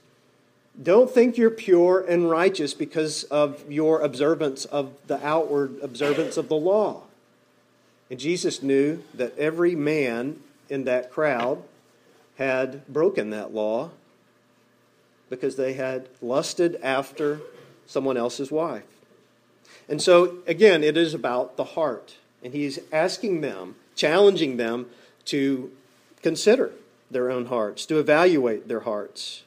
don't 0.81 1.09
think 1.09 1.37
you're 1.37 1.49
pure 1.49 1.99
and 2.07 2.29
righteous 2.29 2.73
because 2.73 3.23
of 3.25 3.69
your 3.69 4.01
observance 4.01 4.65
of 4.65 4.93
the 5.07 5.25
outward 5.25 5.77
observance 5.81 6.37
of 6.37 6.47
the 6.47 6.55
law. 6.55 7.03
And 8.09 8.19
Jesus 8.19 8.61
knew 8.61 9.03
that 9.13 9.37
every 9.37 9.75
man 9.75 10.39
in 10.69 10.85
that 10.85 11.11
crowd 11.11 11.63
had 12.37 12.85
broken 12.87 13.29
that 13.31 13.53
law 13.53 13.91
because 15.29 15.55
they 15.55 15.73
had 15.73 16.07
lusted 16.21 16.79
after 16.81 17.39
someone 17.87 18.17
else's 18.17 18.51
wife. 18.51 18.83
And 19.87 20.01
so, 20.01 20.37
again, 20.47 20.83
it 20.83 20.97
is 20.97 21.13
about 21.13 21.57
the 21.57 21.63
heart. 21.63 22.15
And 22.43 22.53
he's 22.53 22.79
asking 22.91 23.41
them, 23.41 23.75
challenging 23.95 24.57
them 24.57 24.87
to 25.25 25.71
consider 26.21 26.71
their 27.09 27.29
own 27.29 27.45
hearts, 27.45 27.85
to 27.87 27.99
evaluate 27.99 28.67
their 28.67 28.81
hearts. 28.81 29.43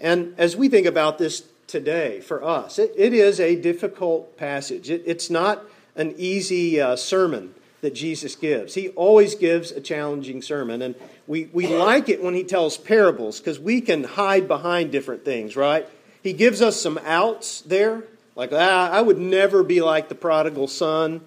And 0.00 0.34
as 0.38 0.56
we 0.56 0.68
think 0.68 0.86
about 0.86 1.18
this 1.18 1.44
today 1.66 2.20
for 2.20 2.44
us, 2.44 2.78
it, 2.78 2.92
it 2.96 3.12
is 3.12 3.40
a 3.40 3.56
difficult 3.56 4.36
passage. 4.36 4.90
It, 4.90 5.02
it's 5.06 5.30
not 5.30 5.62
an 5.96 6.14
easy 6.16 6.80
uh, 6.80 6.96
sermon 6.96 7.54
that 7.80 7.94
Jesus 7.94 8.34
gives. 8.34 8.74
He 8.74 8.88
always 8.90 9.34
gives 9.34 9.70
a 9.70 9.80
challenging 9.80 10.40
sermon. 10.42 10.82
And 10.82 10.94
we, 11.26 11.50
we 11.52 11.66
like 11.66 12.08
it 12.08 12.22
when 12.22 12.34
he 12.34 12.42
tells 12.42 12.76
parables 12.78 13.38
because 13.38 13.60
we 13.60 13.80
can 13.80 14.04
hide 14.04 14.48
behind 14.48 14.90
different 14.90 15.24
things, 15.24 15.54
right? 15.54 15.86
He 16.22 16.32
gives 16.32 16.62
us 16.62 16.80
some 16.80 16.98
outs 17.04 17.60
there. 17.60 18.04
Like, 18.36 18.50
ah, 18.52 18.90
I 18.90 19.00
would 19.00 19.18
never 19.18 19.62
be 19.62 19.82
like 19.82 20.08
the 20.08 20.14
prodigal 20.14 20.66
son. 20.66 21.20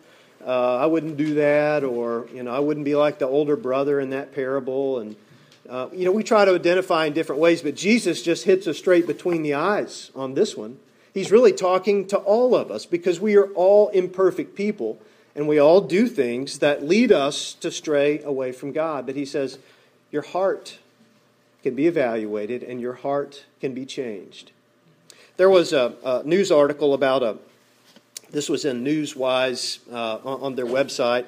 Uh, 0.45 0.77
I 0.77 0.87
wouldn't 0.87 1.15
do 1.17 1.35
that. 1.35 1.83
Or, 1.83 2.27
you 2.33 2.43
know, 2.43 2.51
I 2.51 2.59
wouldn't 2.59 2.85
be 2.85 2.95
like 2.95 3.19
the 3.19 3.27
older 3.27 3.55
brother 3.55 3.99
in 3.99 4.09
that 4.09 4.33
parable. 4.33 4.99
And, 4.99 5.15
uh, 5.69 5.89
you 5.91 6.05
know, 6.05 6.11
we 6.11 6.23
try 6.23 6.45
to 6.45 6.53
identify 6.53 7.05
in 7.05 7.13
different 7.13 7.41
ways, 7.41 7.61
but 7.61 7.75
Jesus 7.75 8.21
just 8.21 8.45
hits 8.45 8.67
us 8.67 8.77
straight 8.77 9.05
between 9.05 9.43
the 9.43 9.53
eyes 9.53 10.11
on 10.15 10.33
this 10.33 10.55
one. 10.55 10.79
He's 11.13 11.31
really 11.31 11.51
talking 11.51 12.07
to 12.07 12.17
all 12.17 12.55
of 12.55 12.71
us 12.71 12.85
because 12.85 13.19
we 13.19 13.35
are 13.35 13.47
all 13.53 13.89
imperfect 13.89 14.55
people 14.55 14.99
and 15.35 15.47
we 15.47 15.59
all 15.59 15.81
do 15.81 16.07
things 16.07 16.59
that 16.59 16.83
lead 16.83 17.11
us 17.11 17.53
to 17.55 17.71
stray 17.71 18.21
away 18.21 18.51
from 18.51 18.71
God. 18.71 19.05
But 19.05 19.15
he 19.15 19.25
says, 19.25 19.59
Your 20.11 20.21
heart 20.21 20.79
can 21.63 21.75
be 21.75 21.87
evaluated 21.87 22.63
and 22.63 22.79
your 22.79 22.93
heart 22.93 23.45
can 23.59 23.73
be 23.73 23.85
changed. 23.85 24.51
There 25.35 25.49
was 25.49 25.73
a, 25.73 25.93
a 26.03 26.23
news 26.23 26.51
article 26.51 26.93
about 26.93 27.23
a, 27.23 27.37
this 28.31 28.47
was 28.49 28.63
in 28.63 28.83
Newswise 28.83 29.79
uh, 29.91 30.17
on 30.23 30.55
their 30.55 30.65
website 30.65 31.27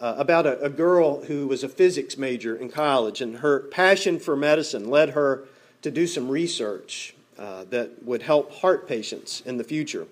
uh, 0.00 0.14
about 0.16 0.46
a, 0.46 0.60
a, 0.60 0.68
girl 0.68 1.24
who 1.24 1.46
was 1.46 1.64
a 1.64 1.68
physics 1.68 2.16
major 2.16 2.54
in 2.54 2.70
college, 2.70 3.20
and 3.20 3.38
her 3.38 3.60
passion 3.60 4.18
for 4.18 4.36
medicine 4.36 4.88
led 4.88 5.10
her 5.10 5.44
to 5.82 5.90
do 5.90 6.06
some 6.06 6.28
research 6.28 7.14
uh, 7.38 7.64
that 7.70 8.04
would 8.04 8.22
help 8.22 8.52
heart 8.52 8.88
patients 8.88 9.42
in 9.44 9.56
the 9.56 9.64
future. 9.64 10.06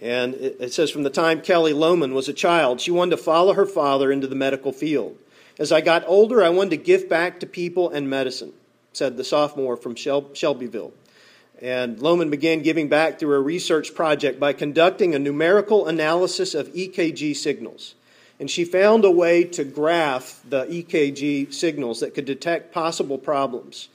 And 0.00 0.34
it, 0.34 0.56
it 0.60 0.72
says 0.72 0.90
from 0.90 1.02
the 1.02 1.10
time 1.10 1.40
Kelly 1.40 1.72
Lohman 1.72 2.12
was 2.12 2.28
a 2.28 2.32
child, 2.32 2.80
she 2.80 2.90
wanted 2.90 3.12
to 3.12 3.22
follow 3.22 3.54
her 3.54 3.66
father 3.66 4.12
into 4.12 4.26
the 4.26 4.34
medical 4.34 4.72
field. 4.72 5.16
As 5.58 5.72
I 5.72 5.80
got 5.80 6.04
older, 6.06 6.42
I 6.42 6.50
wanted 6.50 6.70
to 6.70 6.76
give 6.76 7.08
back 7.08 7.40
to 7.40 7.46
people 7.46 7.90
and 7.90 8.10
medicine, 8.10 8.52
said 8.92 9.16
the 9.16 9.24
sophomore 9.24 9.76
from 9.76 9.94
Shel- 9.94 10.34
Shelbyville. 10.34 10.92
And 11.62 11.98
Lohman 11.98 12.30
began 12.30 12.60
giving 12.60 12.88
back 12.88 13.18
through 13.18 13.34
a 13.34 13.40
research 13.40 13.94
project 13.94 14.38
by 14.38 14.52
conducting 14.52 15.14
a 15.14 15.18
numerical 15.18 15.86
analysis 15.86 16.54
of 16.54 16.68
EKG 16.74 17.34
signals 17.34 17.94
and 18.38 18.50
she 18.50 18.64
found 18.64 19.04
a 19.04 19.10
way 19.10 19.44
to 19.44 19.64
graph 19.64 20.40
the 20.48 20.64
EKG 20.66 21.52
signals 21.52 22.00
that 22.00 22.14
could 22.14 22.26
detect 22.26 22.72
possible 22.72 23.18
problems. 23.18 23.88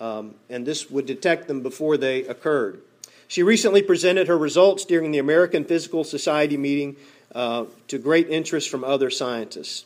Um, 0.00 0.34
and 0.48 0.64
this 0.64 0.90
would 0.90 1.06
detect 1.06 1.48
them 1.48 1.62
before 1.62 1.96
they 1.96 2.24
occurred. 2.24 2.80
She 3.26 3.42
recently 3.42 3.82
presented 3.82 4.28
her 4.28 4.38
results 4.38 4.84
during 4.84 5.10
the 5.10 5.18
American 5.18 5.64
Physical 5.64 6.04
Society 6.04 6.56
meeting 6.56 6.96
uh, 7.34 7.66
to 7.88 7.98
great 7.98 8.28
interest 8.30 8.70
from 8.70 8.84
other 8.84 9.10
scientists. 9.10 9.84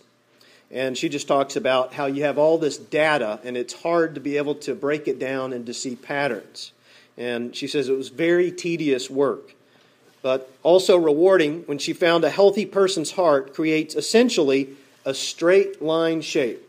And 0.71 0.97
she 0.97 1.09
just 1.09 1.29
talks 1.29 1.57
about 1.57 1.95
how 1.95 2.07
you 2.07 2.25
have 2.25 2.39
all 2.39 2.57
this 2.59 2.79
data 2.79 3.41
and 3.45 3.57
it's 3.57 3.75
hard 3.83 4.15
to 4.15 4.21
be 4.21 4.37
able 4.37 4.55
to 4.57 4.75
break 4.75 5.09
it 5.09 5.19
down 5.19 5.53
and 5.53 5.67
to 5.67 5.75
see 5.75 5.97
patterns. 5.97 6.73
And 7.17 7.55
she 7.55 7.67
says 7.67 7.89
it 7.89 7.97
was 7.97 8.09
very 8.09 8.51
tedious 8.51 9.11
work 9.11 9.55
but 10.23 10.51
also 10.63 10.97
rewarding 10.97 11.63
when 11.67 11.79
she 11.79 11.93
found 11.93 12.25
a 12.25 12.31
healthy 12.31 12.65
person's 12.65 13.13
heart 13.13 13.53
creates 13.53 13.95
essentially 13.95 14.71
a 15.05 15.13
straight 15.13 15.83
line 15.83 16.23
shape, 16.23 16.69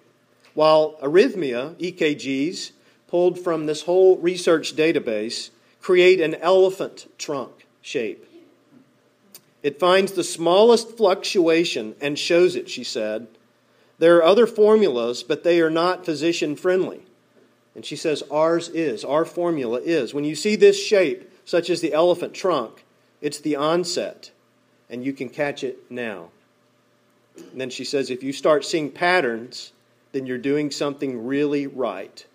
while 0.55 0.97
arrhythmia, 1.01 1.75
EKGs, 1.75 2.71
pulled 3.07 3.39
from 3.39 3.67
this 3.67 3.83
whole 3.83 4.17
research 4.17 4.75
database, 4.75 5.51
create 5.81 6.19
an 6.19 6.33
elephant 6.35 7.07
trunk 7.19 7.67
shape. 7.81 8.27
It 9.61 9.79
finds 9.79 10.11
the 10.11 10.23
smallest 10.23 10.97
fluctuation 10.97 11.95
and 12.01 12.17
shows 12.17 12.55
it, 12.55 12.69
she 12.69 12.83
said. 12.83 13.27
There 13.99 14.17
are 14.17 14.23
other 14.23 14.47
formulas, 14.47 15.23
but 15.23 15.43
they 15.43 15.61
are 15.61 15.69
not 15.69 16.05
physician 16.05 16.55
friendly. 16.55 17.03
And 17.75 17.85
she 17.85 17.95
says 17.95 18.23
ours 18.29 18.69
is, 18.69 19.05
our 19.05 19.25
formula 19.25 19.79
is. 19.79 20.13
When 20.13 20.25
you 20.25 20.35
see 20.35 20.55
this 20.55 20.83
shape, 20.83 21.29
such 21.45 21.69
as 21.69 21.81
the 21.81 21.93
elephant 21.93 22.33
trunk, 22.33 22.83
it's 23.23 23.39
the 23.39 23.55
onset, 23.55 24.31
and 24.89 25.03
you 25.03 25.13
can 25.13 25.29
catch 25.29 25.63
it 25.63 25.89
now. 25.89 26.27
And 27.37 27.61
then 27.61 27.69
she 27.69 27.85
says, 27.85 28.09
if 28.09 28.21
you 28.21 28.33
start 28.33 28.65
seeing 28.65 28.91
patterns, 28.91 29.71
then 30.11 30.25
you're 30.25 30.37
doing 30.37 30.69
something 30.71 31.25
really 31.25 31.65
right, 31.65 32.25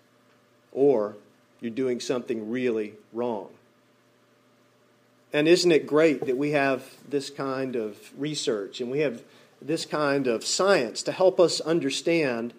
or 0.71 1.15
you're 1.61 1.69
doing 1.69 1.99
something 1.99 2.49
really 2.49 2.95
wrong. 3.13 3.49
And 5.31 5.47
isn't 5.47 5.71
it 5.71 5.85
great 5.85 6.25
that 6.25 6.37
we 6.37 6.51
have 6.51 6.83
this 7.07 7.29
kind 7.29 7.75
of 7.75 7.95
research 8.17 8.81
and 8.81 8.89
we 8.89 9.01
have 9.01 9.21
this 9.61 9.85
kind 9.85 10.25
of 10.25 10.43
science 10.43 11.03
to 11.03 11.11
help 11.11 11.39
us 11.39 11.61
understand 11.61 12.51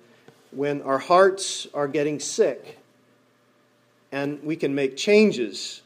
when 0.53 0.83
our 0.83 0.99
hearts 0.99 1.67
are 1.75 1.89
getting 1.89 2.21
sick 2.21 2.79
and 4.13 4.41
we 4.45 4.55
can 4.55 4.73
make 4.73 4.97
changes 4.97 5.83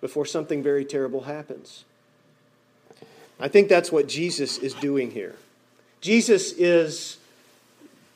before 0.00 0.26
something 0.26 0.62
very 0.62 0.84
terrible 0.84 1.22
happens. 1.22 1.84
I 3.40 3.48
think 3.48 3.68
that's 3.68 3.92
what 3.92 4.08
Jesus 4.08 4.58
is 4.58 4.74
doing 4.74 5.10
here. 5.10 5.36
Jesus 6.00 6.52
is 6.52 7.18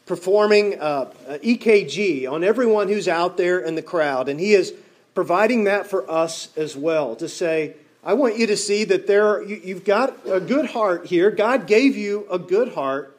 performing 0.07 0.81
uh, 0.81 1.13
EKG 1.29 2.31
on 2.31 2.45
everyone 2.45 2.89
who's 2.89 3.09
out 3.09 3.37
there 3.37 3.61
in 3.61 3.75
the 3.75 3.83
crowd, 3.83 4.29
and 4.29 4.39
he 4.39 4.55
is 4.55 4.75
providing 5.15 5.65
that 5.65 5.89
for 5.89 6.09
us 6.11 6.49
as 6.57 6.77
well 6.77 7.15
to 7.17 7.29
say, 7.29 7.77
I 8.05 8.15
want 8.15 8.37
you 8.37 8.47
to 8.49 8.57
see 8.57 8.85
that 8.85 9.07
there 9.07 9.43
you, 9.43 9.61
you've 9.63 9.85
got 9.85 10.27
a 10.27 10.41
good 10.41 10.67
heart 10.67 11.07
here. 11.07 11.31
God 11.31 11.67
gave 11.67 11.97
you 11.97 12.27
a 12.31 12.39
good 12.39 12.75
heart, 12.75 13.17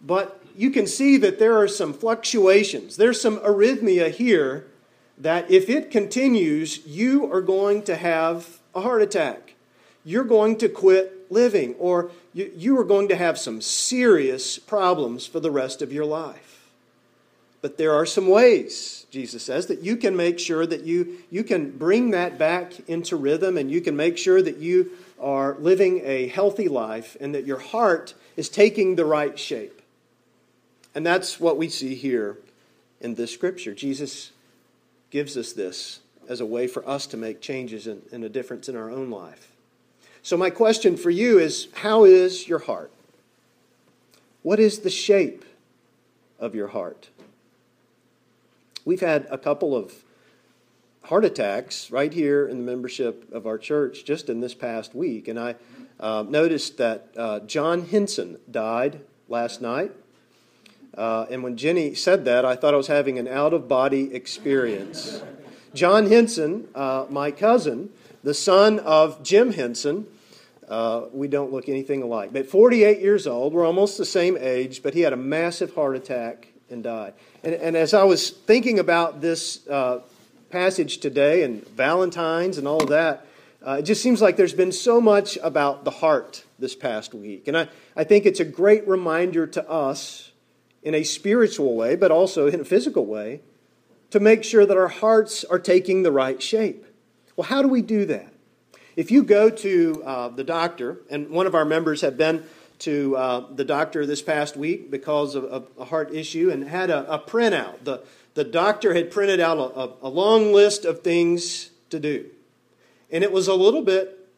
but 0.00 0.42
you 0.56 0.70
can 0.70 0.86
see 0.86 1.18
that 1.18 1.38
there 1.38 1.58
are 1.58 1.68
some 1.68 1.92
fluctuations. 1.92 2.96
There's 2.96 3.20
some 3.20 3.38
arrhythmia 3.38 4.10
here 4.10 4.66
that 5.22 5.50
if 5.50 5.70
it 5.70 5.90
continues, 5.90 6.84
you 6.84 7.32
are 7.32 7.40
going 7.40 7.82
to 7.84 7.94
have 7.96 8.58
a 8.74 8.80
heart 8.80 9.02
attack. 9.02 9.54
You're 10.04 10.24
going 10.24 10.58
to 10.58 10.68
quit 10.68 11.30
living, 11.30 11.74
or 11.78 12.10
you, 12.34 12.76
are 12.78 12.84
going 12.84 13.08
to 13.08 13.16
have 13.16 13.38
some 13.38 13.60
serious 13.60 14.58
problems 14.58 15.24
for 15.24 15.38
the 15.38 15.50
rest 15.50 15.80
of 15.80 15.92
your 15.92 16.04
life. 16.04 16.68
But 17.60 17.78
there 17.78 17.94
are 17.94 18.04
some 18.04 18.26
ways, 18.26 19.06
Jesus 19.12 19.44
says, 19.44 19.66
that 19.66 19.82
you 19.82 19.96
can 19.96 20.16
make 20.16 20.40
sure 20.40 20.66
that 20.66 20.82
you, 20.82 21.18
you 21.30 21.44
can 21.44 21.70
bring 21.70 22.10
that 22.10 22.36
back 22.36 22.88
into 22.88 23.14
rhythm 23.14 23.56
and 23.56 23.70
you 23.70 23.80
can 23.80 23.94
make 23.94 24.18
sure 24.18 24.42
that 24.42 24.56
you 24.58 24.90
are 25.20 25.54
living 25.60 26.00
a 26.04 26.26
healthy 26.26 26.66
life 26.66 27.16
and 27.20 27.32
that 27.32 27.46
your 27.46 27.60
heart 27.60 28.14
is 28.36 28.48
taking 28.48 28.96
the 28.96 29.04
right 29.04 29.38
shape. 29.38 29.80
And 30.96 31.06
that's 31.06 31.38
what 31.38 31.56
we 31.56 31.68
see 31.68 31.94
here 31.94 32.38
in 33.00 33.14
this 33.14 33.32
scripture. 33.32 33.72
Jesus 33.72 34.32
gives 35.12 35.36
us 35.36 35.52
this 35.52 36.00
as 36.26 36.40
a 36.40 36.46
way 36.46 36.66
for 36.66 36.88
us 36.88 37.06
to 37.06 37.16
make 37.16 37.40
changes 37.40 37.86
and, 37.86 38.24
a 38.24 38.28
difference 38.28 38.68
in 38.68 38.74
our 38.74 38.90
own 38.90 39.10
life. 39.10 39.52
So, 40.22 40.36
my 40.36 40.50
question 40.50 40.96
for 40.96 41.10
you 41.10 41.38
is 41.38 41.68
how 41.74 42.04
is 42.04 42.48
your 42.48 42.60
heart? 42.60 42.90
What 44.42 44.58
is 44.58 44.80
the 44.80 44.90
shape 44.90 45.44
of 46.38 46.54
your 46.54 46.68
heart? 46.68 47.10
We've 48.84 49.00
had 49.00 49.28
a 49.30 49.38
couple 49.38 49.76
of 49.76 49.92
heart 51.04 51.24
attacks 51.24 51.90
right 51.90 52.12
here 52.12 52.48
in 52.48 52.56
the 52.56 52.64
membership 52.64 53.30
of 53.32 53.46
our 53.46 53.58
church 53.58 54.04
just 54.04 54.30
in 54.30 54.40
this 54.40 54.54
past 54.54 54.94
week. 54.94 55.28
And 55.28 55.38
I 55.38 55.56
uh, 56.00 56.24
noticed 56.26 56.78
that 56.78 57.08
uh, 57.16 57.40
John 57.40 57.84
Henson 57.86 58.38
died 58.50 59.00
last 59.28 59.60
night. 59.60 59.92
Uh, 60.96 61.26
and 61.30 61.42
when 61.42 61.56
Jenny 61.56 61.94
said 61.94 62.24
that, 62.26 62.44
I 62.44 62.54
thought 62.54 62.74
I 62.74 62.76
was 62.76 62.86
having 62.86 63.18
an 63.18 63.26
out 63.26 63.54
of 63.54 63.68
body 63.68 64.14
experience. 64.14 65.22
John 65.74 66.06
Henson, 66.06 66.68
uh, 66.74 67.06
my 67.08 67.30
cousin, 67.30 67.90
the 68.22 68.34
son 68.34 68.78
of 68.80 69.22
Jim 69.22 69.52
Henson, 69.52 70.06
uh, 70.68 71.06
we 71.12 71.28
don't 71.28 71.52
look 71.52 71.68
anything 71.68 72.02
alike. 72.02 72.32
But 72.32 72.46
48 72.46 73.00
years 73.00 73.26
old, 73.26 73.52
we're 73.52 73.66
almost 73.66 73.98
the 73.98 74.04
same 74.04 74.36
age, 74.38 74.82
but 74.82 74.94
he 74.94 75.00
had 75.00 75.12
a 75.12 75.16
massive 75.16 75.74
heart 75.74 75.96
attack 75.96 76.48
and 76.70 76.82
died. 76.82 77.14
And, 77.42 77.54
and 77.54 77.76
as 77.76 77.94
I 77.94 78.04
was 78.04 78.30
thinking 78.30 78.78
about 78.78 79.20
this 79.20 79.66
uh, 79.68 80.00
passage 80.50 80.98
today 80.98 81.42
and 81.42 81.66
Valentine's 81.68 82.58
and 82.58 82.68
all 82.68 82.84
that, 82.86 83.26
uh, 83.66 83.76
it 83.78 83.82
just 83.82 84.02
seems 84.02 84.20
like 84.20 84.36
there's 84.36 84.54
been 84.54 84.72
so 84.72 85.00
much 85.00 85.38
about 85.42 85.84
the 85.84 85.90
heart 85.90 86.44
this 86.58 86.74
past 86.74 87.14
week. 87.14 87.48
And 87.48 87.56
I, 87.56 87.68
I 87.96 88.04
think 88.04 88.26
it's 88.26 88.40
a 88.40 88.44
great 88.44 88.86
reminder 88.88 89.46
to 89.46 89.68
us 89.70 90.31
in 90.82 90.94
a 90.94 91.04
spiritual 91.04 91.76
way, 91.76 91.96
but 91.96 92.10
also 92.10 92.46
in 92.48 92.60
a 92.60 92.64
physical 92.64 93.06
way, 93.06 93.40
to 94.10 94.20
make 94.20 94.44
sure 94.44 94.66
that 94.66 94.76
our 94.76 94.88
hearts 94.88 95.44
are 95.44 95.58
taking 95.58 96.02
the 96.02 96.12
right 96.12 96.42
shape. 96.42 96.84
Well, 97.36 97.46
how 97.46 97.62
do 97.62 97.68
we 97.68 97.82
do 97.82 98.04
that? 98.06 98.32
If 98.94 99.10
you 99.10 99.22
go 99.22 99.48
to 99.48 100.02
uh, 100.04 100.28
the 100.28 100.44
doctor, 100.44 100.98
and 101.08 101.30
one 101.30 101.46
of 101.46 101.54
our 101.54 101.64
members 101.64 102.02
had 102.02 102.18
been 102.18 102.44
to 102.80 103.16
uh, 103.16 103.46
the 103.54 103.64
doctor 103.64 104.04
this 104.04 104.20
past 104.22 104.56
week 104.56 104.90
because 104.90 105.36
of, 105.36 105.44
of 105.44 105.68
a 105.78 105.84
heart 105.84 106.12
issue 106.12 106.50
and 106.50 106.64
had 106.64 106.90
a, 106.90 107.10
a, 107.12 107.18
printout. 107.18 107.84
The, 107.84 108.02
the 108.34 108.42
doctor 108.42 108.92
had 108.92 109.12
printed 109.12 109.38
out 109.38 109.56
a, 109.56 110.06
a, 110.06 110.10
long 110.10 110.52
list 110.52 110.84
of 110.84 111.02
things 111.02 111.70
to 111.90 112.00
do. 112.00 112.26
And 113.12 113.22
it 113.22 113.30
was 113.30 113.46
a 113.46 113.54
little 113.54 113.82
bit 113.82 114.28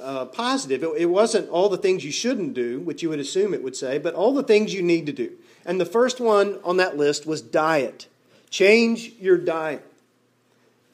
uh, 0.00 0.26
positive. 0.26 0.84
It, 0.84 0.90
it 0.96 1.06
wasn't 1.06 1.48
all 1.48 1.68
the 1.68 1.76
things 1.76 2.04
you 2.04 2.12
shouldn't 2.12 2.54
do, 2.54 2.78
which 2.78 3.02
you 3.02 3.08
would 3.08 3.18
assume 3.18 3.52
it 3.52 3.64
would 3.64 3.76
say, 3.76 3.98
but 3.98 4.14
all 4.14 4.32
the 4.32 4.44
things 4.44 4.72
you 4.72 4.82
need 4.82 5.06
to 5.06 5.12
do. 5.12 5.32
And 5.64 5.80
the 5.80 5.86
first 5.86 6.20
one 6.20 6.58
on 6.64 6.78
that 6.78 6.96
list 6.96 7.26
was 7.26 7.42
diet. 7.42 8.06
Change 8.50 9.12
your 9.20 9.36
diet. 9.36 9.84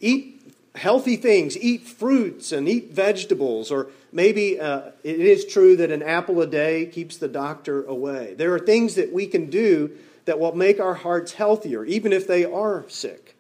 Eat 0.01 0.35
healthy 0.75 1.17
things, 1.17 1.57
eat 1.57 1.83
fruits 1.83 2.51
and 2.51 2.69
eat 2.69 2.91
vegetables, 2.91 3.71
or 3.71 3.89
maybe 4.13 4.59
uh, 4.59 4.91
it 5.05 5.21
is 5.21 5.45
true 5.45 5.77
that 5.77 5.91
an 5.91 6.03
apple 6.03 6.41
a 6.41 6.47
day 6.47 6.87
keeps 6.87 7.17
the 7.17 7.29
doctor 7.29 7.85
away. 7.85 8.35
There 8.35 8.53
are 8.55 8.59
things 8.59 8.97
that 8.97 9.13
we 9.13 9.27
can 9.27 9.51
do 9.51 9.93
that 10.25 10.41
will 10.41 10.55
make 10.55 10.81
our 10.81 10.95
hearts 10.95 11.35
healthier, 11.35 11.85
even 11.85 12.13
if 12.13 12.27
they 12.27 12.45
are 12.45 12.85
sick. 12.89 13.37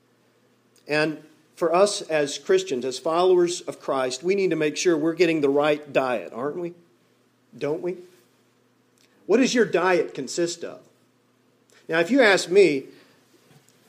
And 0.87 1.19
for 1.57 1.75
us 1.75 2.02
as 2.02 2.38
Christians, 2.38 2.85
as 2.85 2.99
followers 2.99 3.62
of 3.62 3.81
Christ, 3.81 4.23
we 4.23 4.35
need 4.35 4.50
to 4.50 4.57
make 4.57 4.76
sure 4.76 4.97
we're 4.97 5.14
getting 5.14 5.40
the 5.40 5.49
right 5.49 5.93
diet, 5.93 6.33
aren't 6.33 6.59
we? 6.59 6.75
Don't 7.57 7.81
we? 7.83 7.97
What 9.26 9.38
does 9.38 9.54
your 9.54 9.64
diet 9.64 10.14
consist 10.14 10.62
of? 10.62 10.81
Now, 11.86 12.00
if 12.00 12.10
you 12.10 12.22
ask 12.22 12.48
me, 12.48 12.84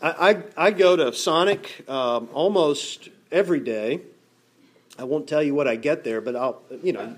I, 0.02 0.44
I, 0.58 0.68
I 0.68 0.72
go 0.72 0.98
to 0.98 1.14
Sonic 1.14 1.90
um, 1.90 2.28
almost 2.34 3.08
every 3.32 3.62
day. 3.62 4.02
I 5.00 5.06
won't 5.06 5.28
tell 5.28 5.42
you 5.42 5.56
what 5.56 5.68
I 5.68 5.78
get 5.78 6.04
there, 6.04 6.20
but 6.20 6.36
I'll, 6.36 6.62
you 6.84 6.92
know, 6.92 7.16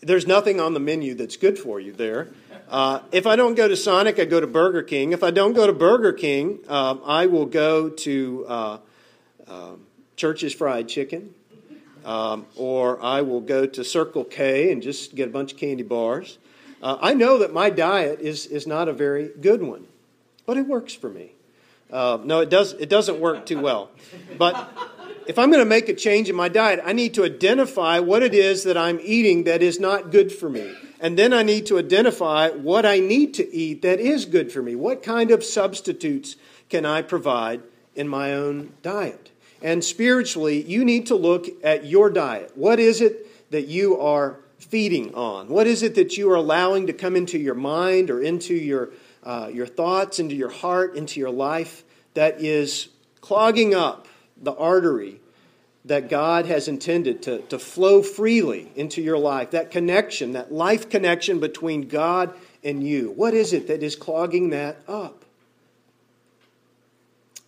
there's 0.00 0.26
nothing 0.26 0.60
on 0.60 0.74
the 0.74 0.80
menu 0.80 1.14
that's 1.14 1.36
good 1.36 1.56
for 1.56 1.78
you 1.78 1.92
there. 1.92 2.28
Uh, 2.68 3.00
if 3.12 3.28
I 3.28 3.36
don't 3.36 3.54
go 3.54 3.68
to 3.68 3.76
Sonic, 3.76 4.18
I 4.18 4.24
go 4.24 4.40
to 4.40 4.46
Burger 4.46 4.82
King. 4.82 5.12
If 5.12 5.22
I 5.22 5.30
don't 5.30 5.52
go 5.52 5.66
to 5.66 5.72
Burger 5.72 6.12
King, 6.12 6.58
um, 6.68 7.00
I 7.04 7.26
will 7.26 7.46
go 7.46 7.90
to 7.90 8.46
uh, 8.48 8.78
uh, 9.46 9.72
Church's 10.16 10.52
Fried 10.52 10.88
Chicken, 10.88 11.32
um, 12.04 12.46
or 12.56 13.00
I 13.02 13.22
will 13.22 13.40
go 13.40 13.66
to 13.66 13.84
Circle 13.84 14.24
K 14.24 14.72
and 14.72 14.82
just 14.82 15.14
get 15.14 15.28
a 15.28 15.32
bunch 15.32 15.52
of 15.52 15.58
candy 15.58 15.84
bars. 15.84 16.38
Uh, 16.82 16.96
I 17.00 17.14
know 17.14 17.38
that 17.38 17.52
my 17.52 17.70
diet 17.70 18.20
is, 18.20 18.46
is 18.46 18.66
not 18.66 18.88
a 18.88 18.92
very 18.92 19.30
good 19.40 19.62
one, 19.62 19.86
but 20.46 20.56
it 20.56 20.66
works 20.66 20.94
for 20.94 21.10
me. 21.10 21.32
Uh, 21.90 22.18
no, 22.22 22.40
it 22.40 22.50
does. 22.50 22.72
It 22.74 22.88
doesn't 22.88 23.18
work 23.18 23.46
too 23.46 23.60
well, 23.60 23.90
but 24.38 24.70
if 25.26 25.38
I'm 25.38 25.50
going 25.50 25.62
to 25.62 25.68
make 25.68 25.88
a 25.88 25.94
change 25.94 26.28
in 26.28 26.36
my 26.36 26.48
diet, 26.48 26.80
I 26.84 26.92
need 26.92 27.14
to 27.14 27.24
identify 27.24 27.98
what 27.98 28.22
it 28.22 28.34
is 28.34 28.64
that 28.64 28.76
I'm 28.76 29.00
eating 29.02 29.44
that 29.44 29.62
is 29.62 29.80
not 29.80 30.10
good 30.10 30.32
for 30.32 30.48
me. 30.48 30.72
And 31.00 31.18
then 31.18 31.32
I 31.32 31.42
need 31.42 31.66
to 31.66 31.78
identify 31.78 32.50
what 32.50 32.84
I 32.84 33.00
need 33.00 33.34
to 33.34 33.54
eat 33.54 33.82
that 33.82 34.00
is 34.00 34.24
good 34.24 34.52
for 34.52 34.62
me. 34.62 34.74
What 34.74 35.02
kind 35.02 35.30
of 35.30 35.42
substitutes 35.42 36.36
can 36.68 36.84
I 36.84 37.02
provide 37.02 37.62
in 37.94 38.06
my 38.08 38.34
own 38.34 38.72
diet? 38.82 39.30
And 39.62 39.84
spiritually, 39.84 40.62
you 40.62 40.84
need 40.84 41.06
to 41.06 41.14
look 41.14 41.46
at 41.62 41.86
your 41.86 42.10
diet. 42.10 42.52
What 42.54 42.78
is 42.78 43.00
it 43.00 43.50
that 43.50 43.66
you 43.66 43.98
are 43.98 44.40
feeding 44.60 45.14
on? 45.14 45.48
What 45.48 45.66
is 45.66 45.82
it 45.82 45.94
that 45.96 46.16
you 46.16 46.30
are 46.30 46.36
allowing 46.36 46.86
to 46.86 46.92
come 46.92 47.16
into 47.16 47.38
your 47.38 47.54
mind 47.54 48.10
or 48.10 48.22
into 48.22 48.54
your, 48.54 48.90
uh, 49.24 49.50
your 49.52 49.66
thoughts, 49.66 50.18
into 50.18 50.34
your 50.34 50.50
heart, 50.50 50.96
into 50.96 51.18
your 51.18 51.30
life 51.30 51.82
that 52.14 52.40
is 52.40 52.88
clogging 53.20 53.74
up 53.74 54.06
the 54.40 54.54
artery 54.54 55.20
that 55.84 56.08
God 56.08 56.46
has 56.46 56.68
intended 56.68 57.22
to, 57.22 57.38
to 57.42 57.58
flow 57.58 58.02
freely 58.02 58.70
into 58.76 59.00
your 59.00 59.18
life, 59.18 59.52
that 59.52 59.70
connection, 59.70 60.32
that 60.32 60.52
life 60.52 60.90
connection 60.90 61.40
between 61.40 61.88
God 61.88 62.34
and 62.62 62.86
you. 62.86 63.10
What 63.12 63.32
is 63.32 63.52
it 63.52 63.66
that 63.68 63.82
is 63.82 63.96
clogging 63.96 64.50
that 64.50 64.78
up? 64.86 65.24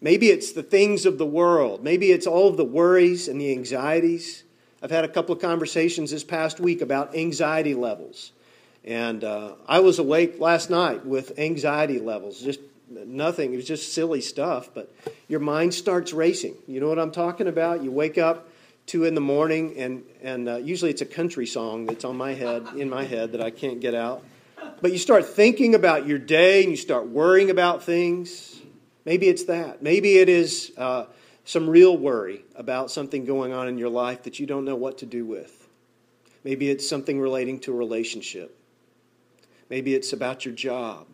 Maybe 0.00 0.30
it's 0.30 0.52
the 0.52 0.62
things 0.62 1.06
of 1.06 1.18
the 1.18 1.26
world. 1.26 1.84
Maybe 1.84 2.10
it's 2.10 2.26
all 2.26 2.48
of 2.48 2.56
the 2.56 2.64
worries 2.64 3.28
and 3.28 3.40
the 3.40 3.52
anxieties. 3.52 4.42
I've 4.82 4.90
had 4.90 5.04
a 5.04 5.08
couple 5.08 5.32
of 5.32 5.40
conversations 5.40 6.10
this 6.10 6.24
past 6.24 6.58
week 6.58 6.80
about 6.80 7.14
anxiety 7.14 7.74
levels. 7.74 8.32
And 8.84 9.22
uh, 9.22 9.52
I 9.68 9.78
was 9.78 10.00
awake 10.00 10.40
last 10.40 10.70
night 10.70 11.06
with 11.06 11.38
anxiety 11.38 12.00
levels, 12.00 12.40
just 12.40 12.58
nothing. 12.90 13.52
It 13.52 13.56
was 13.56 13.66
just 13.66 13.92
silly 13.92 14.20
stuff, 14.20 14.70
but 14.74 14.92
your 15.28 15.38
mind 15.38 15.72
starts 15.72 16.12
racing. 16.12 16.56
You 16.66 16.80
know 16.80 16.88
what 16.88 16.98
I'm 16.98 17.12
talking 17.12 17.46
about? 17.46 17.84
You 17.84 17.92
wake 17.92 18.18
up 18.18 18.48
two 18.86 19.04
in 19.04 19.14
the 19.14 19.20
morning, 19.20 19.78
and 19.78 20.02
and 20.20 20.48
uh, 20.48 20.56
usually 20.56 20.90
it's 20.90 21.00
a 21.00 21.06
country 21.06 21.46
song 21.46 21.86
that's 21.86 22.04
on 22.04 22.16
my 22.16 22.34
head, 22.34 22.66
in 22.76 22.90
my 22.90 23.04
head, 23.04 23.32
that 23.32 23.40
I 23.40 23.50
can't 23.50 23.80
get 23.80 23.94
out. 23.94 24.24
But 24.80 24.90
you 24.90 24.98
start 24.98 25.26
thinking 25.26 25.76
about 25.76 26.08
your 26.08 26.18
day, 26.18 26.62
and 26.62 26.72
you 26.72 26.76
start 26.76 27.06
worrying 27.06 27.50
about 27.50 27.84
things. 27.84 28.60
Maybe 29.04 29.28
it's 29.28 29.44
that. 29.44 29.80
Maybe 29.80 30.18
it 30.18 30.28
is 30.28 30.72
uh, 30.76 31.04
some 31.44 31.68
real 31.68 31.96
worry 31.96 32.44
about 32.54 32.90
something 32.90 33.24
going 33.24 33.52
on 33.52 33.68
in 33.68 33.78
your 33.78 33.88
life 33.88 34.22
that 34.24 34.38
you 34.38 34.46
don't 34.46 34.64
know 34.64 34.76
what 34.76 34.98
to 34.98 35.06
do 35.06 35.24
with. 35.24 35.68
Maybe 36.44 36.70
it's 36.70 36.88
something 36.88 37.20
relating 37.20 37.60
to 37.60 37.72
a 37.72 37.76
relationship. 37.76 38.56
Maybe 39.70 39.94
it's 39.94 40.12
about 40.12 40.44
your 40.44 40.54
job. 40.54 41.06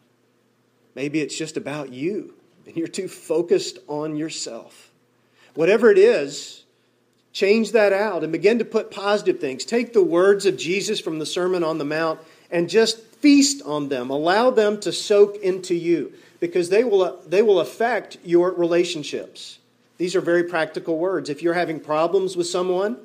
Maybe 0.95 1.21
it's 1.21 1.37
just 1.37 1.57
about 1.57 1.93
you 1.93 2.35
and 2.67 2.77
you're 2.77 2.87
too 2.87 3.09
focused 3.09 3.79
on 3.89 4.17
yourself. 4.17 4.91
Whatever 5.55 5.91
it 5.91 5.99
is, 5.99 6.65
change 7.33 7.73
that 7.73 7.93
out 7.93 8.23
and 8.23 8.33
begin 8.33 8.59
to 8.59 8.65
put 8.65 8.91
positive 8.91 9.41
things. 9.41 9.65
Take 9.65 9.93
the 9.93 10.03
words 10.03 10.45
of 10.45 10.57
Jesus 10.57 11.01
from 11.01 11.19
the 11.19 11.27
Sermon 11.27 11.65
on 11.65 11.79
the 11.79 11.85
Mount 11.85 12.21
and 12.51 12.69
just 12.69 13.01
feast 13.17 13.63
on 13.65 13.89
them. 13.89 14.11
Allow 14.11 14.51
them 14.51 14.81
to 14.81 14.93
soak 14.93 15.37
into 15.37 15.75
you 15.75 16.13
because 16.41 16.69
they 16.69 16.85
will, 16.85 17.21
they 17.27 17.43
will 17.43 17.61
affect 17.61 18.19
your 18.25 18.53
relationships. 18.53 19.59
These 19.99 20.17
are 20.17 20.21
very 20.21 20.45
practical 20.45 20.99
words. 20.99 21.29
If 21.29 21.43
you're 21.43 21.55
having 21.55 21.81
problems 21.81 22.37
with 22.37 22.47
someone, 22.47 22.97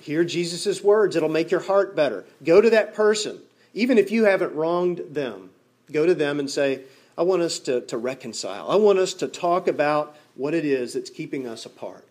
hear 0.00 0.24
Jesus' 0.24 0.82
words. 0.82 1.16
It'll 1.16 1.28
make 1.28 1.50
your 1.50 1.60
heart 1.60 1.96
better. 1.96 2.24
Go 2.44 2.60
to 2.60 2.70
that 2.70 2.94
person, 2.94 3.40
even 3.72 3.96
if 3.96 4.10
you 4.10 4.24
haven't 4.24 4.54
wronged 4.54 4.98
them 5.10 5.50
go 5.92 6.06
to 6.06 6.14
them 6.14 6.38
and 6.38 6.50
say, 6.50 6.82
I 7.16 7.22
want 7.22 7.42
us 7.42 7.58
to, 7.60 7.82
to 7.82 7.96
reconcile. 7.96 8.70
I 8.70 8.76
want 8.76 8.98
us 8.98 9.14
to 9.14 9.28
talk 9.28 9.68
about 9.68 10.16
what 10.34 10.54
it 10.54 10.64
is 10.64 10.94
that's 10.94 11.10
keeping 11.10 11.46
us 11.46 11.66
apart. 11.66 12.04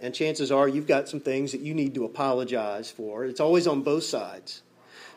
And 0.00 0.14
chances 0.14 0.50
are 0.50 0.68
you've 0.68 0.86
got 0.86 1.08
some 1.08 1.20
things 1.20 1.52
that 1.52 1.60
you 1.60 1.74
need 1.74 1.94
to 1.94 2.04
apologize 2.04 2.90
for. 2.90 3.24
It's 3.24 3.40
always 3.40 3.66
on 3.66 3.82
both 3.82 4.04
sides. 4.04 4.62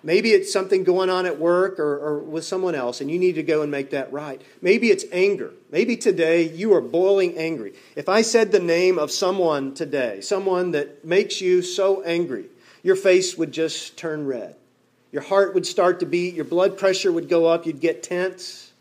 Maybe 0.05 0.33
it's 0.33 0.53
something 0.53 0.83
going 0.83 1.09
on 1.09 1.25
at 1.25 1.39
work 1.39 1.79
or, 1.79 1.97
or, 1.97 2.19
with 2.19 2.45
someone 2.45 2.75
else, 2.75 3.01
and 3.01 3.09
you 3.09 3.17
need 3.17 3.35
to 3.35 3.43
go 3.43 3.63
and 3.63 3.71
make 3.71 3.89
that 3.89 4.13
right. 4.13 4.39
Maybe 4.61 4.91
it's 4.91 5.03
anger. 5.11 5.51
Maybe 5.71 5.97
today 5.97 6.43
you 6.43 6.75
are 6.75 6.81
boiling 6.81 7.35
angry. 7.39 7.73
If 7.95 8.07
I 8.07 8.21
said 8.21 8.51
the 8.51 8.59
name 8.59 8.99
of 8.99 9.09
someone 9.09 9.73
today, 9.73 10.21
someone 10.21 10.71
that 10.71 11.03
makes 11.03 11.41
you 11.41 11.63
so 11.63 12.03
angry, 12.03 12.45
your 12.83 12.95
face 12.95 13.35
would 13.35 13.51
just 13.51 13.97
turn 13.97 14.27
red. 14.27 14.55
Your 15.11 15.23
heart 15.23 15.55
would 15.55 15.65
start 15.65 16.01
to 16.01 16.05
beat, 16.05 16.35
your 16.35 16.45
blood 16.45 16.77
pressure 16.77 17.11
would 17.11 17.27
go 17.27 17.47
up, 17.47 17.65
you'd 17.65 17.81
get 17.81 18.03
tense. 18.03 18.71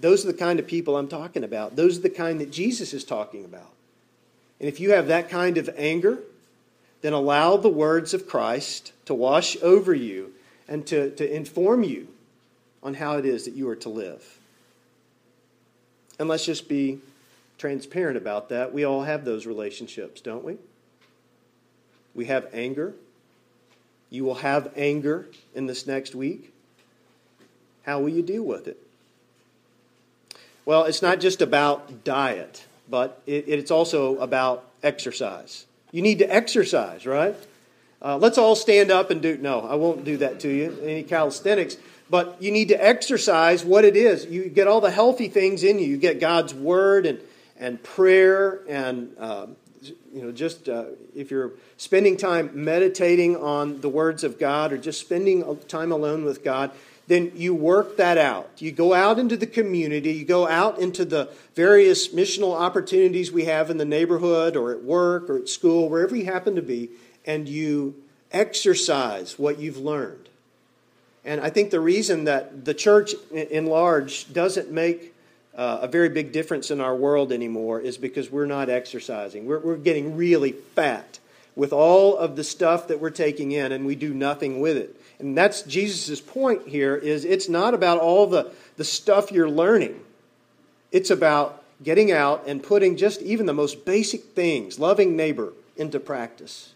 Those 0.00 0.24
are 0.24 0.30
the 0.30 0.38
kind 0.38 0.60
of 0.60 0.68
people 0.68 0.96
I'm 0.96 1.08
talking 1.08 1.42
about. 1.42 1.74
Those 1.74 1.98
are 1.98 2.02
the 2.02 2.10
kind 2.10 2.40
that 2.40 2.52
Jesus 2.52 2.94
is 2.94 3.02
talking 3.02 3.44
about. 3.44 3.72
And 4.60 4.68
if 4.68 4.78
you 4.78 4.92
have 4.92 5.08
that 5.08 5.30
kind 5.30 5.58
of 5.58 5.68
anger, 5.76 6.20
then 7.02 7.12
allow 7.12 7.56
the 7.56 7.68
words 7.68 8.14
of 8.14 8.28
Christ 8.28 8.92
to 9.06 9.14
wash 9.14 9.56
over 9.62 9.92
you 9.92 10.32
and 10.70 10.86
to, 10.86 11.10
to 11.16 11.36
inform 11.36 11.82
you 11.82 12.08
on 12.82 12.94
how 12.94 13.18
it 13.18 13.26
is 13.26 13.44
that 13.44 13.54
you 13.54 13.68
are 13.68 13.76
to 13.76 13.90
live. 13.90 14.38
And 16.18 16.28
let's 16.28 16.46
just 16.46 16.68
be 16.68 17.00
transparent 17.58 18.16
about 18.16 18.48
that. 18.48 18.72
We 18.72 18.84
all 18.84 19.02
have 19.02 19.24
those 19.24 19.44
relationships, 19.44 20.20
don't 20.22 20.44
we? 20.44 20.56
We 22.14 22.26
have 22.26 22.48
anger, 22.52 22.94
you 24.08 24.24
will 24.24 24.36
have 24.36 24.72
anger 24.76 25.28
in 25.54 25.66
this 25.66 25.86
next 25.86 26.14
week. 26.14 26.52
How 27.84 28.00
will 28.00 28.08
you 28.08 28.22
deal 28.22 28.42
with 28.42 28.66
it? 28.66 28.76
Well, 30.64 30.84
it's 30.84 31.02
not 31.02 31.20
just 31.20 31.40
about 31.40 32.04
diet, 32.04 32.66
but 32.88 33.22
it, 33.26 33.48
it's 33.48 33.70
also 33.70 34.18
about 34.18 34.64
exercise. 34.82 35.66
You 35.92 36.02
need 36.02 36.18
to 36.18 36.32
exercise, 36.32 37.06
right? 37.06 37.36
Uh, 38.02 38.16
let's 38.16 38.38
all 38.38 38.56
stand 38.56 38.90
up 38.90 39.10
and 39.10 39.20
do. 39.20 39.36
No, 39.36 39.60
I 39.60 39.74
won't 39.74 40.04
do 40.04 40.16
that 40.18 40.40
to 40.40 40.48
you. 40.48 40.78
Any 40.82 41.02
calisthenics. 41.02 41.76
But 42.08 42.42
you 42.42 42.50
need 42.50 42.68
to 42.68 42.84
exercise 42.84 43.64
what 43.64 43.84
it 43.84 43.94
is. 43.96 44.26
You 44.26 44.48
get 44.48 44.66
all 44.66 44.80
the 44.80 44.90
healthy 44.90 45.28
things 45.28 45.62
in 45.62 45.78
you. 45.78 45.86
You 45.86 45.96
get 45.96 46.18
God's 46.18 46.52
word 46.52 47.06
and, 47.06 47.20
and 47.58 47.80
prayer 47.82 48.60
and 48.68 49.14
uh, 49.18 49.46
you 50.12 50.22
know 50.22 50.32
just 50.32 50.68
uh, 50.68 50.86
if 51.14 51.30
you're 51.30 51.52
spending 51.76 52.16
time 52.16 52.50
meditating 52.52 53.36
on 53.36 53.80
the 53.80 53.88
words 53.88 54.24
of 54.24 54.38
God 54.38 54.72
or 54.72 54.78
just 54.78 55.00
spending 55.00 55.58
time 55.68 55.92
alone 55.92 56.24
with 56.24 56.42
God, 56.42 56.72
then 57.06 57.32
you 57.34 57.54
work 57.54 57.96
that 57.96 58.18
out. 58.18 58.50
You 58.58 58.72
go 58.72 58.92
out 58.92 59.18
into 59.18 59.36
the 59.36 59.46
community, 59.46 60.12
you 60.12 60.24
go 60.24 60.46
out 60.46 60.78
into 60.78 61.04
the 61.04 61.30
various 61.54 62.08
missional 62.08 62.58
opportunities 62.58 63.32
we 63.32 63.46
have 63.46 63.70
in 63.70 63.78
the 63.78 63.84
neighborhood 63.84 64.56
or 64.56 64.72
at 64.72 64.82
work 64.82 65.30
or 65.30 65.38
at 65.38 65.48
school, 65.48 65.88
wherever 65.88 66.14
you 66.14 66.24
happen 66.24 66.56
to 66.56 66.62
be, 66.62 66.90
and 67.26 67.48
you 67.48 67.94
exercise 68.32 69.38
what 69.38 69.58
you've 69.58 69.78
learned. 69.78 70.28
And 71.24 71.40
I 71.40 71.50
think 71.50 71.70
the 71.70 71.80
reason 71.80 72.24
that 72.24 72.64
the 72.64 72.74
church 72.74 73.14
in 73.32 73.66
large 73.66 74.32
doesn't 74.32 74.70
make 74.70 75.14
uh, 75.54 75.80
a 75.82 75.88
very 75.88 76.08
big 76.08 76.32
difference 76.32 76.70
in 76.70 76.80
our 76.80 76.96
world 76.96 77.32
anymore 77.32 77.80
is 77.80 77.98
because 77.98 78.30
we're 78.30 78.46
not 78.46 78.70
exercising. 78.70 79.46
We're, 79.46 79.58
we're 79.58 79.76
getting 79.76 80.16
really 80.16 80.52
fat 80.52 81.18
with 81.56 81.72
all 81.72 82.16
of 82.16 82.36
the 82.36 82.44
stuff 82.44 82.88
that 82.88 83.00
we're 83.00 83.10
taking 83.10 83.52
in, 83.52 83.72
and 83.72 83.84
we 83.84 83.94
do 83.94 84.14
nothing 84.14 84.60
with 84.60 84.76
it. 84.76 84.98
And 85.18 85.36
that's 85.36 85.62
Jesus' 85.62 86.20
point 86.20 86.68
here 86.68 86.96
is 86.96 87.24
it's 87.24 87.48
not 87.48 87.74
about 87.74 87.98
all 87.98 88.26
the, 88.26 88.50
the 88.76 88.84
stuff 88.84 89.30
you're 89.30 89.50
learning. 89.50 90.00
It's 90.92 91.10
about 91.10 91.62
getting 91.82 92.10
out 92.12 92.44
and 92.46 92.62
putting 92.62 92.96
just 92.96 93.20
even 93.20 93.46
the 93.46 93.52
most 93.52 93.84
basic 93.84 94.24
things, 94.24 94.78
loving 94.78 95.16
neighbor, 95.16 95.52
into 95.76 96.00
practice. 96.00 96.72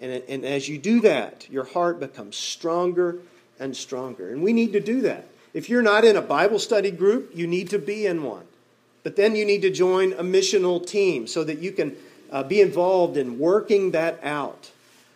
And, 0.00 0.22
and 0.28 0.44
as 0.44 0.68
you 0.68 0.78
do 0.78 1.00
that, 1.00 1.48
your 1.50 1.64
heart 1.64 2.00
becomes 2.00 2.36
stronger 2.36 3.18
and 3.58 3.76
stronger. 3.76 4.30
And 4.30 4.42
we 4.42 4.52
need 4.52 4.72
to 4.72 4.80
do 4.80 5.02
that. 5.02 5.28
If 5.52 5.68
you're 5.68 5.82
not 5.82 6.04
in 6.04 6.16
a 6.16 6.22
Bible 6.22 6.58
study 6.58 6.90
group, 6.90 7.30
you 7.34 7.46
need 7.46 7.70
to 7.70 7.78
be 7.78 8.06
in 8.06 8.24
one. 8.24 8.44
But 9.04 9.16
then 9.16 9.36
you 9.36 9.44
need 9.44 9.62
to 9.62 9.70
join 9.70 10.12
a 10.14 10.22
missional 10.22 10.84
team 10.84 11.26
so 11.26 11.44
that 11.44 11.58
you 11.58 11.72
can 11.72 11.96
uh, 12.32 12.42
be 12.42 12.60
involved 12.60 13.16
in 13.16 13.38
working 13.38 13.92
that 13.92 14.18
out. 14.22 14.70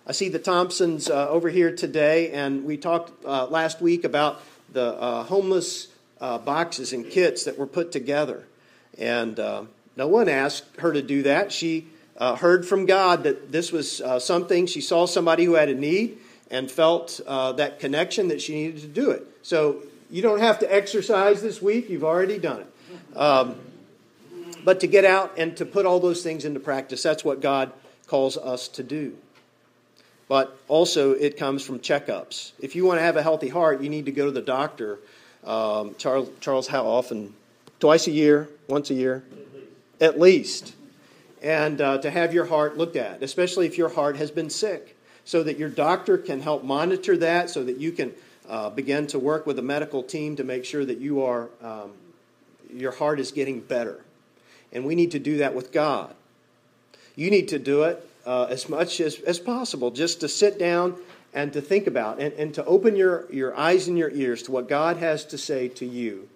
I 0.06 0.12
see 0.12 0.28
the 0.28 0.38
Thompsons 0.38 1.10
uh, 1.10 1.28
over 1.28 1.48
here 1.48 1.74
today, 1.74 2.30
and 2.30 2.64
we 2.64 2.76
talked 2.76 3.24
uh, 3.24 3.46
last 3.46 3.80
week 3.80 4.04
about 4.04 4.40
the 4.72 4.94
uh, 4.94 5.24
homeless 5.24 5.88
uh, 6.20 6.38
boxes 6.38 6.92
and 6.92 7.08
kits 7.08 7.44
that 7.44 7.58
were 7.58 7.66
put 7.66 7.92
together. 7.92 8.44
And 8.96 9.38
uh, 9.40 9.64
no 9.96 10.06
one 10.06 10.28
asked 10.28 10.64
her 10.78 10.92
to 10.92 11.02
do 11.02 11.24
that. 11.24 11.50
She 11.52 11.88
heard 12.18 12.66
from 12.66 12.86
God 12.86 13.24
that 13.24 13.52
this 13.52 13.72
was 13.72 14.02
something. 14.18 14.66
She 14.66 14.80
saw 14.80 15.06
somebody 15.06 15.44
who 15.44 15.54
had 15.54 15.68
a 15.68 15.74
need 15.74 16.18
and 16.50 16.70
felt 16.70 17.20
that 17.26 17.80
connection 17.80 18.28
that 18.28 18.40
she 18.40 18.54
needed 18.54 18.80
to 18.82 18.88
do 18.88 19.10
it. 19.10 19.26
So 19.42 19.82
you 20.10 20.22
don't 20.22 20.40
have 20.40 20.58
to 20.60 20.74
exercise 20.74 21.42
this 21.42 21.60
week, 21.60 21.90
you've 21.90 22.04
already 22.04 22.38
done 22.38 22.60
it. 22.60 23.16
Um, 23.16 23.56
but 24.64 24.80
to 24.80 24.86
get 24.86 25.04
out 25.04 25.34
and 25.38 25.56
to 25.58 25.64
put 25.64 25.86
all 25.86 26.00
those 26.00 26.22
things 26.22 26.44
into 26.44 26.60
practice, 26.60 27.02
that's 27.02 27.24
what 27.24 27.40
God 27.40 27.72
calls 28.06 28.36
us 28.36 28.68
to 28.68 28.82
do. 28.82 29.16
But 30.28 30.58
also, 30.68 31.12
it 31.12 31.36
comes 31.36 31.64
from 31.64 31.78
checkups. 31.78 32.52
If 32.58 32.76
you 32.76 32.84
want 32.84 32.98
to 32.98 33.02
have 33.02 33.16
a 33.16 33.22
healthy 33.22 33.48
heart, 33.48 33.80
you 33.80 33.88
need 33.88 34.04
to 34.06 34.12
go 34.12 34.26
to 34.26 34.30
the 34.30 34.42
doctor. 34.42 34.98
Um, 35.44 35.94
Charles, 35.96 36.28
Charles, 36.40 36.68
how 36.68 36.86
often? 36.86 37.34
Twice 37.80 38.06
a 38.08 38.10
year? 38.10 38.48
Once 38.66 38.90
a 38.90 38.94
year? 38.94 39.24
At 39.32 39.40
least. 39.40 39.94
At 40.00 40.20
least. 40.20 40.74
And 41.42 41.80
uh, 41.80 41.98
to 41.98 42.10
have 42.10 42.34
your 42.34 42.46
heart 42.46 42.76
looked 42.76 42.96
at, 42.96 43.22
especially 43.22 43.66
if 43.66 43.78
your 43.78 43.88
heart 43.88 44.16
has 44.16 44.30
been 44.30 44.50
sick, 44.50 44.96
so 45.24 45.42
that 45.42 45.58
your 45.58 45.68
doctor 45.68 46.18
can 46.18 46.40
help 46.40 46.64
monitor 46.64 47.16
that, 47.18 47.50
so 47.50 47.62
that 47.64 47.76
you 47.78 47.92
can 47.92 48.12
uh, 48.48 48.70
begin 48.70 49.06
to 49.08 49.18
work 49.18 49.46
with 49.46 49.58
a 49.58 49.62
medical 49.62 50.02
team 50.02 50.36
to 50.36 50.44
make 50.44 50.64
sure 50.64 50.84
that 50.84 50.98
you 50.98 51.22
are, 51.22 51.50
um, 51.62 51.92
your 52.72 52.92
heart 52.92 53.20
is 53.20 53.30
getting 53.30 53.60
better. 53.60 54.00
And 54.72 54.84
we 54.84 54.94
need 54.94 55.12
to 55.12 55.18
do 55.18 55.38
that 55.38 55.54
with 55.54 55.70
God. 55.70 56.14
You 57.14 57.30
need 57.30 57.48
to 57.48 57.58
do 57.58 57.84
it 57.84 58.08
uh, 58.26 58.44
as 58.44 58.68
much 58.68 59.00
as, 59.00 59.20
as 59.20 59.38
possible, 59.38 59.90
just 59.90 60.20
to 60.20 60.28
sit 60.28 60.58
down 60.58 60.96
and 61.34 61.52
to 61.52 61.60
think 61.60 61.86
about 61.86 62.20
and, 62.20 62.32
and 62.34 62.54
to 62.54 62.64
open 62.64 62.96
your, 62.96 63.30
your 63.32 63.56
eyes 63.56 63.88
and 63.88 63.98
your 63.98 64.10
ears 64.10 64.42
to 64.44 64.52
what 64.52 64.68
God 64.68 64.96
has 64.96 65.24
to 65.26 65.38
say 65.38 65.68
to 65.68 65.86
you 65.86 66.28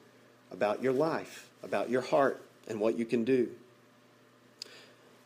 about 0.51 0.83
your 0.83 0.93
life, 0.93 1.49
about 1.63 1.89
your 1.89 2.03
heart, 2.03 2.41
and 2.69 2.79
what 2.79 2.99
you 2.99 3.05
can 3.05 3.25
do. 3.25 3.49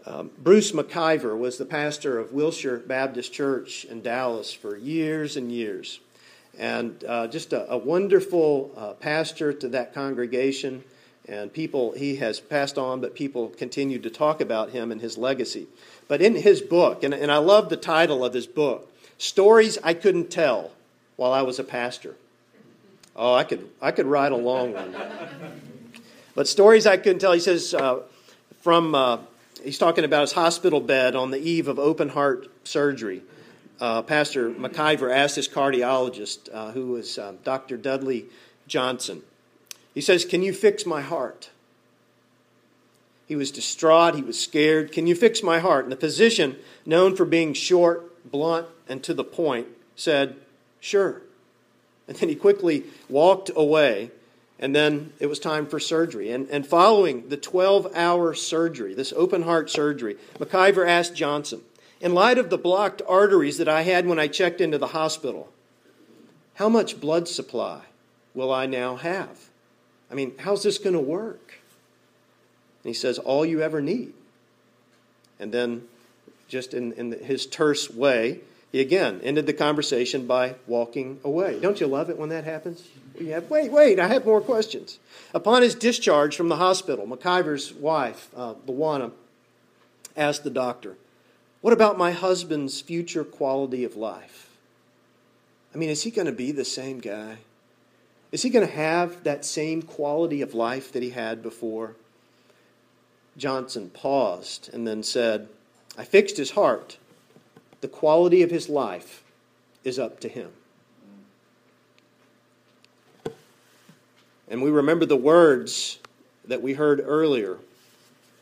Um, 0.07 0.31
Bruce 0.38 0.71
McIver 0.71 1.37
was 1.37 1.59
the 1.59 1.64
pastor 1.64 2.21
of 2.21 2.33
Wilshire 2.33 2.79
Baptist 2.79 3.33
Church 3.33 3.85
in 3.85 4.03
Dallas 4.03 4.53
for 4.53 4.77
years 4.77 5.37
and 5.37 5.51
years, 5.51 5.99
and 6.57 7.03
uh, 7.09 7.27
just 7.27 7.53
a, 7.53 7.73
a 7.73 7.77
wonderful 7.77 8.71
uh, 8.77 8.92
pastor 8.92 9.53
to 9.53 9.69
that 9.71 9.92
congregation 9.95 10.85
and 11.29 11.53
people 11.53 11.90
he 11.92 12.16
has 12.16 12.38
passed 12.38 12.79
on, 12.79 13.01
but 13.01 13.16
people 13.16 13.49
continue 13.49 13.99
to 13.99 14.09
talk 14.09 14.40
about 14.40 14.71
him 14.71 14.92
and 14.92 15.01
his 15.01 15.19
legacy. 15.19 15.66
But 16.07 16.23
in 16.23 16.37
his 16.37 16.62
book, 16.62 17.03
and, 17.03 17.12
and 17.12 17.33
I 17.33 17.38
love 17.38 17.69
the 17.69 17.77
title 17.77 18.25
of 18.25 18.33
his 18.33 18.47
book, 18.47 18.92
Stories 19.19 19.77
I 19.83 19.92
Couldn't 19.92 20.31
Tell 20.31 20.71
While 21.16 21.33
I 21.33 21.42
Was 21.42 21.59
a 21.59 21.64
Pastor. 21.64 22.14
Oh, 23.16 23.35
I 23.35 23.42
could, 23.42 23.69
I 23.83 23.90
could 23.90 24.07
write 24.07 24.31
a 24.31 24.37
long 24.37 24.73
one. 24.73 24.95
but 26.37 26.47
stories 26.47 26.87
I 26.87 26.97
couldn't 26.97 27.19
tell, 27.19 27.33
he 27.33 27.40
says, 27.40 27.75
uh, 27.75 28.03
from, 28.61 28.95
uh, 28.95 29.19
he's 29.66 29.79
talking 29.79 30.05
about 30.05 30.22
his 30.22 30.33
hospital 30.33 30.81
bed 30.81 31.16
on 31.16 31.31
the 31.31 31.38
eve 31.38 31.66
of 31.68 31.79
open 31.79 32.11
heart 32.11 32.48
surgery. 32.64 33.22
Uh, 33.81 34.00
Pastor 34.00 34.50
McIver 34.50 35.14
asked 35.14 35.37
his 35.37 35.48
cardiologist, 35.48 36.48
uh, 36.52 36.70
who 36.70 36.92
was 36.92 37.18
uh, 37.18 37.35
Dr. 37.44 37.76
Dudley 37.76 38.26
Johnson, 38.66 39.22
he 39.92 40.00
says, 40.00 40.24
Can 40.24 40.42
you 40.42 40.52
fix 40.52 40.87
my 40.87 41.02
heart? 41.02 41.50
He 43.26 43.35
was 43.35 43.50
distraught. 43.50 44.14
He 44.14 44.22
was 44.22 44.38
scared. 44.38 44.92
Can 44.92 45.07
you 45.07 45.16
fix 45.16 45.42
my 45.42 45.59
heart? 45.59 45.85
And 45.85 45.92
the 45.92 45.96
physician, 45.96 46.57
known 46.87 47.16
for 47.16 47.24
being 47.24 47.52
short, 47.52 48.31
blunt, 48.31 48.68
and 48.88 49.02
to 49.02 49.12
the 49.12 49.24
point, 49.24 49.66
said, 49.96 50.37
Sure. 50.81 51.22
And 52.07 52.16
then 52.16 52.29
he 52.29 52.37
quickly 52.37 52.85
walked 53.09 53.50
away, 53.57 54.12
and 54.59 54.75
then 54.75 55.12
it 55.19 55.27
was 55.27 55.38
time 55.38 55.66
for 55.66 55.79
surgery. 55.79 56.31
And, 56.31 56.49
and 56.49 56.66
following 56.66 57.29
the 57.29 57.37
12 57.37 57.88
hour 57.95 58.35
surgery, 58.35 58.95
this 58.95 59.12
open 59.14 59.42
heart 59.42 59.71
surgery, 59.71 60.16
McIver 60.38 60.88
asked 60.88 61.14
Johnson, 61.14 61.61
In 62.01 62.14
light 62.14 62.38
of 62.38 62.49
the 62.49 62.59
blocked 62.59 63.03
arteries 63.07 63.59
that 63.59 63.69
I 63.69 63.83
had 63.83 64.07
when 64.07 64.19
I 64.19 64.29
checked 64.29 64.61
into 64.61 64.79
the 64.79 64.88
hospital, 64.88 65.53
how 66.55 66.69
much 66.69 67.01
blood 67.01 67.29
supply 67.29 67.83
will 68.35 68.53
I 68.53 68.66
now 68.66 68.97
have? 68.97 69.51
I 70.11 70.14
mean, 70.14 70.33
how's 70.38 70.62
this 70.62 70.79
going 70.79 70.95
to 70.95 71.01
work? 71.01 71.61
And 72.83 72.88
he 72.90 72.95
says, 72.95 73.19
All 73.19 73.45
you 73.45 73.61
ever 73.61 73.83
need. 73.83 74.14
And 75.38 75.53
then, 75.53 75.83
just 76.49 76.73
in, 76.73 76.92
in 76.92 77.12
his 77.12 77.45
terse 77.45 77.90
way, 77.90 78.40
he 78.72 78.81
again 78.81 79.20
ended 79.22 79.46
the 79.46 79.52
conversation 79.52 80.26
by 80.26 80.57
walking 80.66 81.20
away. 81.24 81.59
Don't 81.61 81.81
you 81.81 81.87
love 81.87 82.11
it 82.11 82.18
when 82.18 82.29
that 82.31 82.44
happens? 82.44 82.88
You 83.18 83.33
have, 83.33 83.48
wait, 83.48 83.72
wait, 83.72 83.98
I 83.98 84.09
have 84.09 84.26
more 84.26 84.40
questions. 84.40 84.98
Upon 85.33 85.62
his 85.62 85.74
discharge 85.74 86.37
from 86.37 86.48
the 86.48 86.57
hospital, 86.57 87.07
McIver's 87.07 87.72
wife, 87.72 88.29
uh, 88.37 88.55
Luana, 88.66 89.12
asked 90.16 90.44
the 90.44 90.50
doctor, 90.50 90.96
What 91.61 91.72
about 91.72 91.96
my 91.96 92.12
husband's 92.12 92.81
future 92.81 93.24
quality 93.24 93.85
of 93.85 93.96
life? 93.96 94.50
I 95.74 95.79
mean, 95.79 95.90
is 95.90 96.02
he 96.02 96.11
going 96.11 96.26
to 96.26 96.33
be 96.33 96.52
the 96.52 96.64
same 96.64 97.00
guy? 97.00 97.38
Is 98.33 98.42
he 98.42 98.50
going 98.50 98.66
to 98.66 98.72
have 98.72 99.24
that 99.24 99.44
same 99.44 99.83
quality 99.83 100.42
of 100.42 100.55
life 100.55 100.92
that 100.92 101.02
he 101.02 101.11
had 101.11 101.42
before? 101.42 101.94
Johnson 103.37 103.90
paused 103.90 104.70
and 104.72 104.87
then 104.87 105.02
said, 105.02 105.48
I 105.96 106.05
fixed 106.05 106.37
his 106.37 106.52
heart. 106.52 106.96
The 107.87 107.92
quality 107.92 108.42
of 108.42 108.51
his 108.51 108.68
life 108.68 109.22
is 109.85 109.96
up 109.96 110.18
to 110.18 110.29
him. 110.29 110.51
And 114.49 114.61
we 114.61 114.70
remember 114.70 115.07
the 115.07 115.16
words 115.16 116.01
that 116.49 116.61
we 116.61 116.72
heard 116.72 117.01
earlier. 117.01 117.59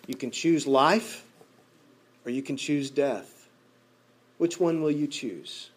You 0.07 0.14
can 0.14 0.30
choose 0.30 0.66
life 0.66 1.26
or 2.24 2.30
you 2.30 2.40
can 2.40 2.57
choose 2.57 2.88
death. 2.88 3.46
Which 4.38 4.59
one 4.59 4.80
will 4.80 4.90
you 4.90 5.07
choose? 5.07 5.68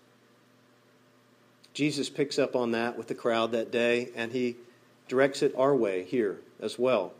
Jesus 1.74 2.10
picks 2.10 2.40
up 2.40 2.56
on 2.56 2.72
that 2.72 2.98
with 2.98 3.10
the 3.10 3.16
crowd 3.16 3.52
that 3.52 3.70
day, 3.70 4.12
and 4.16 4.32
he 4.32 4.56
directs 5.10 5.42
it 5.42 5.54
our 5.58 5.76
way 5.76 6.06
here 6.06 6.40
as 6.62 6.80
well. 6.80 7.12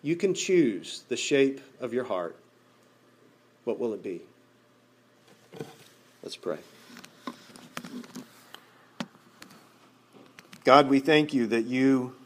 You 0.00 0.16
can 0.16 0.32
choose 0.32 1.04
the 1.10 1.18
shape 1.18 1.60
of 1.82 1.92
your 1.92 2.04
heart. 2.04 2.34
What 3.64 3.78
will 3.78 3.92
it 3.92 4.02
be? 4.02 4.22
Let's 6.24 6.36
pray. 6.36 6.56
God, 10.64 10.88
we 10.88 10.98
thank 10.98 11.34
you 11.34 11.46
that 11.48 11.66
you 11.66 12.16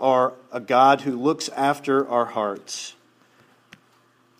are 0.00 0.32
a 0.50 0.58
God 0.58 1.02
who 1.02 1.16
looks 1.16 1.48
after 1.50 2.08
our 2.08 2.24
hearts. 2.24 2.96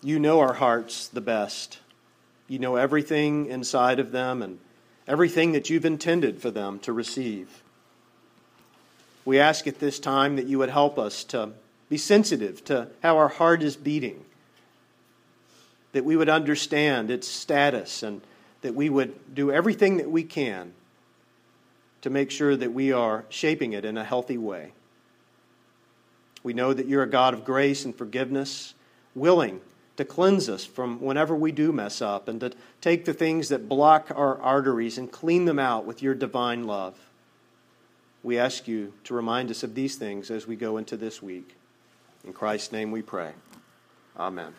You 0.03 0.19
know 0.19 0.41
our 0.41 0.51
hearts 0.51 1.07
the 1.07 1.21
best. 1.21 1.79
You 2.49 2.59
know 2.59 2.75
everything 2.75 3.45
inside 3.45 3.97
of 3.97 4.11
them 4.11 4.41
and 4.41 4.59
everything 5.07 5.53
that 5.53 5.69
you've 5.69 5.85
intended 5.85 6.41
for 6.41 6.51
them 6.51 6.79
to 6.79 6.91
receive. 6.91 7.63
We 9.23 9.39
ask 9.39 9.67
at 9.67 9.79
this 9.79 10.01
time 10.01 10.35
that 10.35 10.47
you 10.47 10.59
would 10.59 10.69
help 10.69 10.99
us 10.99 11.23
to 11.25 11.51
be 11.87 11.97
sensitive 11.97 12.65
to 12.65 12.89
how 13.01 13.15
our 13.15 13.29
heart 13.29 13.63
is 13.63 13.77
beating, 13.77 14.25
that 15.93 16.05
we 16.05 16.15
would 16.15 16.29
understand 16.29 17.11
its 17.11 17.27
status, 17.27 18.03
and 18.03 18.21
that 18.61 18.75
we 18.75 18.89
would 18.89 19.35
do 19.35 19.51
everything 19.51 19.97
that 19.97 20.09
we 20.09 20.23
can 20.23 20.73
to 22.01 22.09
make 22.09 22.31
sure 22.31 22.55
that 22.55 22.73
we 22.73 22.91
are 22.91 23.25
shaping 23.29 23.73
it 23.73 23.85
in 23.85 23.97
a 23.97 24.03
healthy 24.03 24.37
way. 24.37 24.71
We 26.43 26.53
know 26.53 26.73
that 26.73 26.87
you're 26.87 27.03
a 27.03 27.09
God 27.09 27.33
of 27.33 27.45
grace 27.45 27.85
and 27.85 27.95
forgiveness, 27.95 28.73
willing 29.13 29.61
to 29.97 30.05
cleanse 30.05 30.49
us 30.49 30.65
from 30.65 30.99
whenever 31.01 31.35
we 31.35 31.51
do 31.51 31.71
mess 31.71 32.01
up 32.01 32.27
and 32.27 32.39
to 32.39 32.51
take 32.79 33.05
the 33.05 33.13
things 33.13 33.49
that 33.49 33.69
block 33.69 34.11
our 34.15 34.39
arteries 34.39 34.97
and 34.97 35.11
clean 35.11 35.45
them 35.45 35.59
out 35.59 35.85
with 35.85 36.01
your 36.01 36.15
divine 36.15 36.63
love. 36.63 36.97
We 38.23 38.39
ask 38.39 38.67
you 38.67 38.93
to 39.05 39.13
remind 39.13 39.51
us 39.51 39.63
of 39.63 39.75
these 39.75 39.95
things 39.95 40.31
as 40.31 40.47
we 40.47 40.55
go 40.55 40.77
into 40.77 40.97
this 40.97 41.21
week. 41.21 41.55
In 42.23 42.33
Christ's 42.33 42.71
name 42.71 42.91
we 42.91 43.01
pray. 43.01 43.31
Amen. 44.17 44.53